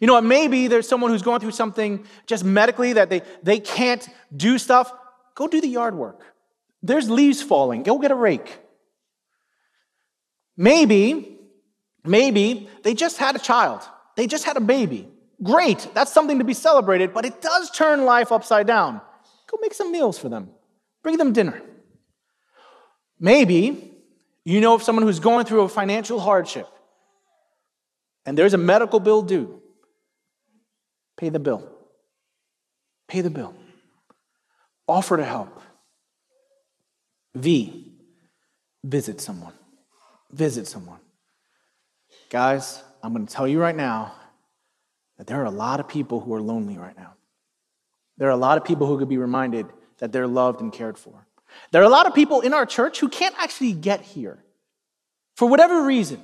You 0.00 0.06
know 0.06 0.14
what? 0.14 0.24
Maybe 0.24 0.66
there's 0.66 0.88
someone 0.88 1.10
who's 1.10 1.22
going 1.22 1.40
through 1.40 1.52
something 1.52 2.04
just 2.26 2.44
medically 2.44 2.94
that 2.94 3.10
they, 3.10 3.22
they 3.42 3.60
can't 3.60 4.06
do 4.36 4.58
stuff. 4.58 4.92
Go 5.34 5.46
do 5.48 5.60
the 5.60 5.68
yard 5.68 5.94
work. 5.94 6.20
There's 6.82 7.08
leaves 7.08 7.42
falling. 7.42 7.82
Go 7.82 7.98
get 7.98 8.10
a 8.10 8.14
rake. 8.14 8.58
Maybe, 10.56 11.38
maybe 12.04 12.68
they 12.82 12.94
just 12.94 13.18
had 13.18 13.36
a 13.36 13.38
child. 13.38 13.82
They 14.16 14.26
just 14.26 14.44
had 14.44 14.56
a 14.56 14.60
baby. 14.60 15.08
Great. 15.42 15.86
That's 15.94 16.12
something 16.12 16.38
to 16.38 16.44
be 16.44 16.54
celebrated, 16.54 17.14
but 17.14 17.24
it 17.24 17.40
does 17.40 17.70
turn 17.70 18.04
life 18.04 18.32
upside 18.32 18.66
down. 18.66 19.00
Go 19.50 19.58
make 19.60 19.72
some 19.72 19.92
meals 19.92 20.18
for 20.18 20.28
them. 20.28 20.50
Bring 21.02 21.16
them 21.16 21.32
dinner. 21.32 21.62
Maybe 23.20 23.92
you 24.44 24.60
know 24.60 24.74
of 24.74 24.82
someone 24.82 25.04
who's 25.04 25.20
going 25.20 25.46
through 25.46 25.62
a 25.62 25.68
financial 25.68 26.20
hardship 26.20 26.68
and 28.24 28.36
there's 28.36 28.54
a 28.54 28.58
medical 28.58 29.00
bill 29.00 29.22
due, 29.22 29.62
pay 31.16 31.30
the 31.30 31.38
bill. 31.38 31.66
Pay 33.08 33.22
the 33.22 33.30
bill. 33.30 33.54
Offer 34.86 35.16
to 35.16 35.24
help. 35.24 35.62
V, 37.34 37.90
visit 38.84 39.20
someone. 39.20 39.54
Visit 40.30 40.66
someone. 40.66 41.00
Guys, 42.28 42.82
I'm 43.02 43.14
going 43.14 43.26
to 43.26 43.32
tell 43.32 43.48
you 43.48 43.60
right 43.60 43.74
now 43.74 44.12
that 45.16 45.26
there 45.26 45.40
are 45.40 45.46
a 45.46 45.50
lot 45.50 45.80
of 45.80 45.88
people 45.88 46.20
who 46.20 46.34
are 46.34 46.42
lonely 46.42 46.76
right 46.76 46.96
now. 46.96 47.14
There 48.18 48.28
are 48.28 48.32
a 48.32 48.36
lot 48.36 48.58
of 48.58 48.64
people 48.64 48.86
who 48.86 48.98
could 48.98 49.08
be 49.08 49.16
reminded 49.16 49.66
that 49.98 50.12
they're 50.12 50.26
loved 50.26 50.60
and 50.60 50.72
cared 50.72 50.98
for. 50.98 51.26
There 51.70 51.82
are 51.82 51.86
a 51.86 51.90
lot 51.90 52.06
of 52.06 52.14
people 52.14 52.40
in 52.40 52.54
our 52.54 52.66
church 52.66 53.00
who 53.00 53.08
can't 53.08 53.34
actually 53.38 53.72
get 53.72 54.00
here 54.00 54.38
for 55.36 55.48
whatever 55.48 55.84
reason. 55.84 56.20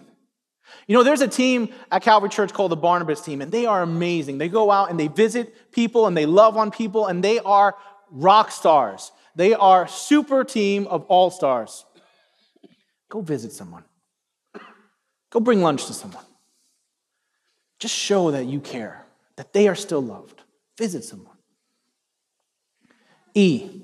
You 0.86 0.94
know, 0.96 1.02
there's 1.02 1.20
a 1.20 1.28
team 1.28 1.72
at 1.90 2.02
Calvary 2.02 2.30
Church 2.30 2.52
called 2.52 2.72
the 2.72 2.76
Barnabas 2.76 3.20
team, 3.20 3.42
and 3.42 3.52
they 3.52 3.66
are 3.66 3.82
amazing. 3.82 4.38
They 4.38 4.48
go 4.48 4.70
out 4.70 4.90
and 4.90 4.98
they 4.98 5.08
visit 5.08 5.72
people 5.72 6.06
and 6.06 6.16
they 6.16 6.26
love 6.26 6.56
on 6.56 6.70
people, 6.70 7.06
and 7.06 7.22
they 7.22 7.38
are 7.40 7.76
rock 8.10 8.50
stars. 8.50 9.12
They 9.36 9.54
are 9.54 9.86
super 9.88 10.44
team 10.44 10.86
of 10.86 11.04
all 11.04 11.30
stars. 11.30 11.84
Go 13.08 13.20
visit 13.20 13.52
someone. 13.52 13.84
Go 15.30 15.40
bring 15.40 15.60
lunch 15.62 15.86
to 15.86 15.92
someone. 15.92 16.24
Just 17.78 17.94
show 17.94 18.30
that 18.30 18.46
you 18.46 18.60
care, 18.60 19.04
that 19.36 19.52
they 19.52 19.68
are 19.68 19.74
still 19.74 20.00
loved. 20.00 20.40
Visit 20.78 21.04
someone. 21.04 21.36
E, 23.34 23.82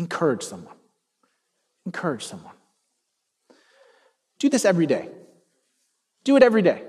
encourage 0.00 0.42
someone. 0.42 0.74
Encourage 1.84 2.24
someone. 2.24 2.54
Do 4.38 4.48
this 4.48 4.64
every 4.64 4.86
day. 4.86 5.08
Do 6.24 6.36
it 6.36 6.42
every 6.42 6.62
day. 6.62 6.82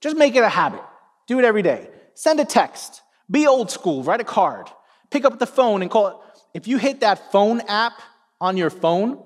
Just 0.00 0.16
make 0.16 0.34
it 0.34 0.42
a 0.42 0.48
habit. 0.48 0.82
Do 1.28 1.38
it 1.38 1.44
every 1.44 1.62
day. 1.62 1.88
Send 2.14 2.40
a 2.40 2.44
text. 2.44 3.02
Be 3.30 3.46
old 3.46 3.70
school. 3.70 4.02
Write 4.02 4.20
a 4.20 4.24
card. 4.24 4.66
Pick 5.10 5.24
up 5.24 5.38
the 5.38 5.46
phone 5.46 5.82
and 5.82 5.90
call 5.90 6.08
it. 6.08 6.16
If 6.52 6.66
you 6.66 6.78
hit 6.78 7.00
that 7.00 7.30
phone 7.30 7.60
app 7.68 7.94
on 8.40 8.56
your 8.56 8.70
phone, 8.70 9.22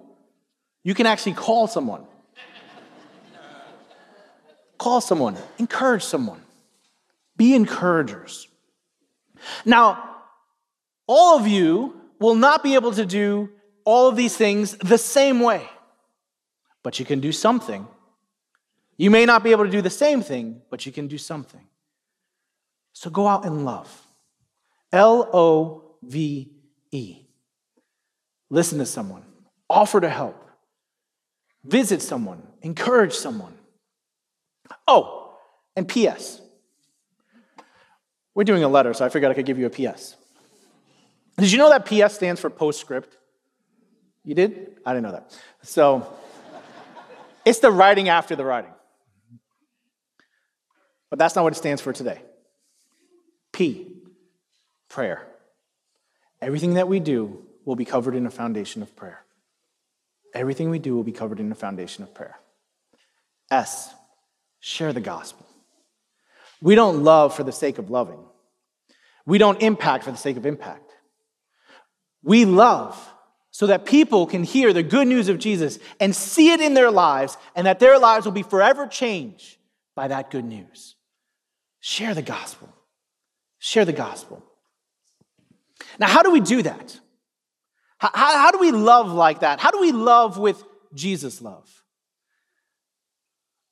you 0.85 0.95
can 0.95 1.07
actually 1.07 1.33
call 1.35 1.67
someone. 1.67 2.05
call 4.77 5.01
someone. 5.01 5.37
Encourage 5.59 6.05
someone. 6.05 6.43
Be 7.37 7.55
encouragers. 7.55 8.49
Now, 9.65 10.17
all 11.07 11.39
of 11.39 11.47
you 11.49 12.02
will 12.23 12.35
not 12.35 12.63
be 12.63 12.75
able 12.75 12.93
to 12.93 13.05
do 13.05 13.51
all 13.85 14.09
of 14.09 14.17
these 14.17 14.37
things 14.37 14.77
the 14.79 14.99
same 14.99 15.41
way, 15.41 15.69
but 16.83 16.99
you 16.99 17.05
can 17.05 17.21
do 17.21 17.33
something 17.33 17.87
you 18.97 19.11
may 19.11 19.27
not 19.27 19.43
be 19.43 19.51
able 19.51 19.65
to 19.65 19.71
do 19.71 19.83
the 19.83 19.91
same 19.91 20.23
thing, 20.23 20.63
but 20.71 20.87
you 20.87 20.93
can 20.93 21.09
do 21.09 21.19
something. 21.19 21.67
So 22.93 23.11
go 23.11 23.27
out 23.27 23.45
and 23.45 23.65
love. 23.65 23.91
L 24.93 25.29
O 25.33 25.97
V 26.03 26.53
E. 26.93 27.19
Listen 28.49 28.79
to 28.79 28.87
someone, 28.87 29.25
offer 29.69 30.01
to 30.01 30.09
help, 30.09 30.49
visit 31.65 32.01
someone, 32.01 32.47
encourage 32.61 33.15
someone. 33.15 33.57
Oh, 34.87 35.37
and 35.75 35.89
P.S. 35.89 36.41
We're 38.35 38.45
doing 38.45 38.63
a 38.63 38.69
letter, 38.69 38.95
so 38.95 39.05
I 39.05 39.09
figured 39.09 39.33
I 39.33 39.35
could 39.35 39.47
give 39.47 39.59
you 39.59 39.67
a 39.67 39.71
P.S. 39.71 40.17
Did 41.39 41.51
you 41.51 41.59
know 41.59 41.71
that 41.71 41.87
P.S. 41.87 42.15
stands 42.15 42.41
for 42.41 42.51
postscript? 42.51 43.17
You 44.25 44.35
did? 44.35 44.77
I 44.85 44.93
didn't 44.93 45.05
know 45.05 45.13
that. 45.13 45.37
So 45.63 46.07
it's 47.45 47.59
the 47.59 47.71
writing 47.71 48.09
after 48.09 48.37
the 48.37 48.45
writing. 48.45 48.73
But 51.11 51.19
that's 51.19 51.35
not 51.35 51.43
what 51.43 51.53
it 51.53 51.57
stands 51.57 51.83
for 51.83 51.93
today. 51.93 52.23
P, 53.53 53.89
prayer. 54.89 55.27
Everything 56.41 56.75
that 56.75 56.89
we 56.89 57.01
do 57.01 57.45
will 57.65 57.77
be 57.77 57.85
covered 57.85 58.15
in 58.15 58.27
a 58.27 58.31
foundation 58.31 58.83
of 58.83 58.95
prayer. 58.97 59.25
Everything 60.35 60.71
we 60.71 60.79
do 60.79 60.95
will 60.95 61.05
be 61.05 61.13
covered 61.13 61.39
in 61.39 61.53
a 61.53 61.55
foundation 61.55 62.03
of 62.03 62.15
prayer. 62.15 62.39
S, 63.51 63.93
share 64.61 64.93
the 64.93 65.01
gospel. 65.01 65.47
We 66.63 66.75
don't 66.75 67.05
love 67.05 67.35
for 67.35 67.43
the 67.43 67.53
sake 67.53 67.79
of 67.79 67.91
loving. 67.91 68.25
We 69.27 69.39
don't 69.39 69.61
impact 69.61 70.05
for 70.05 70.11
the 70.11 70.17
sake 70.17 70.37
of 70.37 70.47
impact. 70.47 70.92
We 72.23 72.45
love 72.45 72.97
so 73.51 73.67
that 73.67 73.85
people 73.85 74.27
can 74.27 74.45
hear 74.45 74.73
the 74.73 74.83
good 74.83 75.07
news 75.07 75.29
of 75.29 75.39
Jesus 75.39 75.79
and 76.01 76.17
see 76.17 76.53
it 76.53 76.61
in 76.61 76.75
their 76.75 76.91
lives, 76.91 77.37
and 77.55 77.67
that 77.67 77.79
their 77.79 77.99
lives 77.99 78.25
will 78.25 78.33
be 78.33 78.43
forever 78.43 78.87
changed 78.87 79.59
by 79.95 80.09
that 80.09 80.31
good 80.31 80.45
news. 80.45 80.97
Share 81.81 82.15
the 82.15 82.23
gospel. 82.23 82.73
Share 83.59 83.85
the 83.85 83.93
gospel. 83.93 84.43
Now, 85.99 86.07
how 86.07 86.23
do 86.23 86.31
we 86.31 86.41
do 86.41 86.63
that? 86.63 86.99
How, 87.99 88.11
how, 88.15 88.51
do 88.51 88.59
we 88.59 88.73
love 88.73 89.13
like 89.13 89.41
that? 89.41 89.61
How 89.61 89.71
do 89.71 89.81
we 89.81 89.93
love 89.93 90.39
with 90.39 90.63
Jesus' 90.95 91.43
love? 91.43 91.69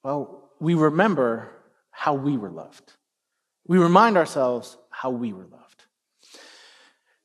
Well, 0.05 0.51
we 0.61 0.75
remember 0.75 1.51
how 1.91 2.15
we 2.15 2.37
were 2.37 2.51
loved. 2.51 2.93
We 3.67 3.79
remind 3.79 4.17
ourselves 4.17 4.77
how 4.91 5.11
we 5.11 5.33
were 5.33 5.47
loved. 5.47 5.70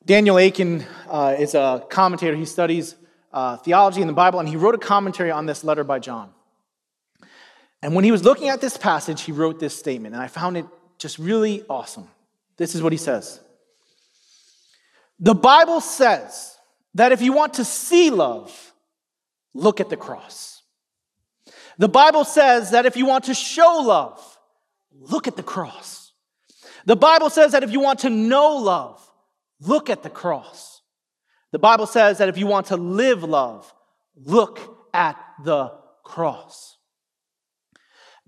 Daniel 0.06 0.38
Akin 0.38 0.86
uh, 1.10 1.36
is 1.38 1.56
a 1.56 1.84
commentator. 1.90 2.36
He 2.36 2.46
studies 2.46 2.96
uh, 3.34 3.58
theology 3.58 4.02
in 4.02 4.08
the 4.08 4.14
Bible, 4.14 4.40
and 4.40 4.48
he 4.48 4.56
wrote 4.56 4.76
a 4.76 4.80
commentary 4.80 5.32
on 5.32 5.48
this 5.48 5.64
letter 5.64 5.84
by 5.84 5.98
John. 5.98 6.30
And 7.82 7.96
when 7.96 8.04
he 8.04 8.12
was 8.12 8.24
looking 8.24 8.50
at 8.50 8.62
this 8.62 8.78
passage, 8.78 9.24
he 9.24 9.32
wrote 9.32 9.60
this 9.60 9.76
statement, 9.76 10.14
and 10.14 10.24
I 10.24 10.28
found 10.28 10.58
it 10.58 10.66
just 11.00 11.18
really 11.18 11.64
awesome. 11.70 12.08
This 12.58 12.76
is 12.76 12.84
what 12.84 12.92
he 12.92 12.98
says 12.98 13.40
The 15.20 15.34
Bible 15.34 15.82
says 15.82 16.56
that 16.94 17.12
if 17.12 17.22
you 17.22 17.34
want 17.34 17.56
to 17.56 17.66
see 17.66 18.12
love, 18.12 18.74
look 19.56 19.82
at 19.82 19.90
the 19.90 19.98
cross. 19.98 20.62
The 21.78 21.90
Bible 21.90 22.26
says 22.26 22.72
that 22.72 22.86
if 22.86 22.96
you 22.96 23.08
want 23.08 23.26
to 23.26 23.34
show 23.34 23.82
love, 23.84 24.38
look 24.94 25.28
at 25.28 25.36
the 25.36 25.44
cross. 25.44 26.12
The 26.86 26.96
Bible 26.96 27.32
says 27.32 27.54
that 27.54 27.64
if 27.64 27.72
you 27.72 27.80
want 27.80 28.00
to 28.00 28.10
know 28.12 28.58
love, 28.58 29.05
look 29.60 29.90
at 29.90 30.04
the 30.04 30.10
cross. 30.10 30.82
The 31.52 31.60
Bible 31.60 31.88
says 31.88 32.18
that 32.18 32.30
if 32.30 32.38
you 32.38 32.48
want 32.48 32.68
to 32.68 32.78
live 32.78 33.24
love, 33.24 33.74
look 34.16 34.88
at 34.94 35.18
the 35.44 35.72
cross. 36.04 36.78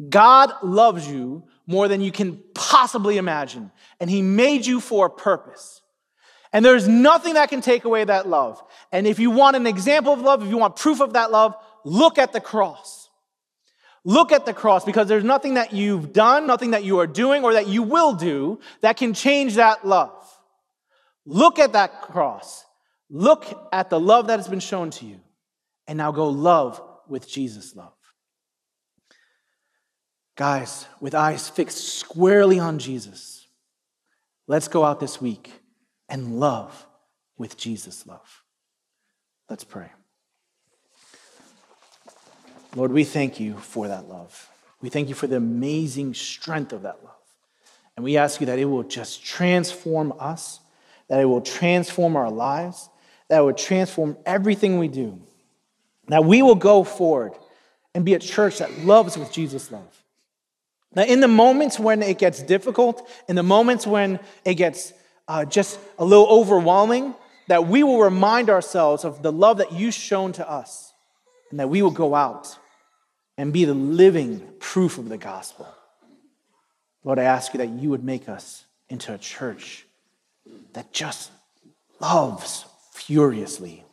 God 0.10 0.52
loves 0.64 1.08
you 1.08 1.44
more 1.66 1.88
than 1.88 2.02
you 2.02 2.12
can 2.12 2.42
possibly 2.54 3.18
imagine, 3.18 3.72
and 4.00 4.10
He 4.10 4.22
made 4.22 4.66
you 4.66 4.80
for 4.80 5.08
a 5.08 5.10
purpose. 5.10 5.82
And 6.54 6.64
there's 6.64 6.88
nothing 6.88 7.34
that 7.34 7.50
can 7.50 7.62
take 7.62 7.84
away 7.84 8.04
that 8.04 8.28
love. 8.28 8.64
And 8.92 9.06
if 9.06 9.20
you 9.20 9.32
want 9.32 9.58
an 9.58 9.68
example 9.68 10.14
of 10.14 10.22
love, 10.22 10.44
if 10.44 10.50
you 10.50 10.58
want 10.58 10.78
proof 10.78 11.02
of 11.02 11.14
that 11.14 11.32
love, 11.32 11.56
look 11.84 12.18
at 12.18 12.32
the 12.32 12.40
cross. 12.40 13.10
Look 14.06 14.32
at 14.32 14.46
the 14.46 14.54
cross 14.54 14.86
because 14.86 15.08
there's 15.10 15.26
nothing 15.26 15.56
that 15.56 15.74
you've 15.74 16.14
done, 16.14 16.48
nothing 16.48 16.72
that 16.72 16.86
you 16.86 17.00
are 17.00 17.08
doing, 17.08 17.44
or 17.44 17.54
that 17.54 17.68
you 17.68 17.84
will 17.84 18.14
do 18.14 18.60
that 18.82 18.96
can 18.96 19.14
change 19.14 19.56
that 19.56 19.86
love. 19.86 20.27
Look 21.28 21.60
at 21.60 21.74
that 21.74 22.02
cross. 22.02 22.66
Look 23.10 23.46
at 23.72 23.90
the 23.90 24.00
love 24.00 24.28
that 24.28 24.40
has 24.40 24.48
been 24.48 24.62
shown 24.62 24.90
to 24.92 25.06
you. 25.06 25.20
And 25.88 25.98
now 25.98 26.12
go 26.12 26.30
love 26.30 26.82
with 27.08 27.28
Jesus' 27.28 27.76
love. 27.76 27.94
Guys, 30.36 30.86
with 31.02 31.14
eyes 31.14 31.50
fixed 31.50 31.96
squarely 31.96 32.60
on 32.60 32.80
Jesus, 32.80 33.48
let's 34.48 34.68
go 34.68 34.86
out 34.86 35.00
this 35.00 35.20
week 35.20 35.52
and 36.08 36.40
love 36.40 36.88
with 37.38 37.58
Jesus' 37.58 38.08
love. 38.08 38.44
Let's 39.50 39.64
pray. 39.64 39.92
Lord, 42.76 42.92
we 42.92 43.04
thank 43.04 43.40
you 43.40 43.58
for 43.58 43.88
that 43.88 44.08
love. 44.08 44.50
We 44.82 44.90
thank 44.90 45.10
you 45.10 45.16
for 45.16 45.28
the 45.28 45.38
amazing 45.38 46.14
strength 46.14 46.72
of 46.72 46.84
that 46.84 47.04
love. 47.04 47.14
And 47.96 48.04
we 48.04 48.16
ask 48.16 48.40
you 48.40 48.46
that 48.46 48.60
it 48.60 48.66
will 48.66 48.84
just 48.84 49.26
transform 49.26 50.14
us, 50.20 50.60
that 51.10 51.20
it 51.20 51.26
will 51.26 51.42
transform 51.42 52.16
our 52.16 52.30
lives, 52.30 52.90
that 53.30 53.40
it 53.40 53.42
will 53.42 53.54
transform 53.54 54.18
everything 54.26 54.80
we 54.80 54.88
do. 54.88 55.22
That 56.10 56.26
we 56.26 56.42
will 56.42 56.56
go 56.56 56.84
forward 56.84 57.34
and 57.94 58.06
be 58.06 58.14
a 58.14 58.20
church 58.20 58.60
that 58.60 58.80
loves 58.80 59.18
with 59.18 59.32
Jesus' 59.32 59.72
love. 59.72 60.04
Now, 60.96 61.04
in 61.04 61.20
the 61.20 61.28
moments 61.28 61.80
when 61.80 62.02
it 62.02 62.18
gets 62.18 62.42
difficult, 62.42 63.10
in 63.28 63.36
the 63.36 63.44
moments 63.44 63.86
when 63.86 64.20
it 64.46 64.56
gets 64.56 64.94
uh, 65.28 65.46
just 65.46 65.80
a 66.00 66.06
little 66.06 66.28
overwhelming, 66.28 67.14
that 67.48 67.68
we 67.68 67.84
will 67.84 68.00
remind 68.00 68.50
ourselves 68.50 69.04
of 69.04 69.24
the 69.24 69.32
love 69.32 69.58
that 69.58 69.72
you've 69.72 69.94
shown 69.94 70.32
to 70.34 70.50
us, 70.50 70.94
and 71.50 71.60
that 71.60 71.70
we 71.70 71.82
will 71.82 71.92
go 71.92 72.14
out 72.14 72.58
and 73.38 73.52
be 73.52 73.66
the 73.66 73.74
living 73.74 74.46
proof 74.60 74.98
of 74.98 75.10
the 75.10 75.18
gospel. 75.18 75.68
Lord, 77.04 77.20
I 77.20 77.24
ask 77.24 77.54
you 77.54 77.58
that 77.60 77.70
you 77.70 77.90
would 77.90 78.04
make 78.04 78.30
us 78.30 78.66
into 78.90 79.14
a 79.14 79.18
church 79.18 79.87
that 80.78 80.94
just 80.94 81.32
loves 82.00 82.66
furiously, 82.94 83.84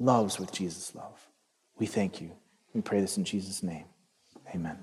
loves 0.00 0.40
with 0.40 0.50
Jesus' 0.50 0.92
love. 0.92 1.28
We 1.78 1.86
thank 1.86 2.20
you. 2.20 2.32
We 2.74 2.80
pray 2.80 3.00
this 3.00 3.16
in 3.16 3.22
Jesus' 3.22 3.62
name. 3.62 3.84
Amen. 4.52 4.76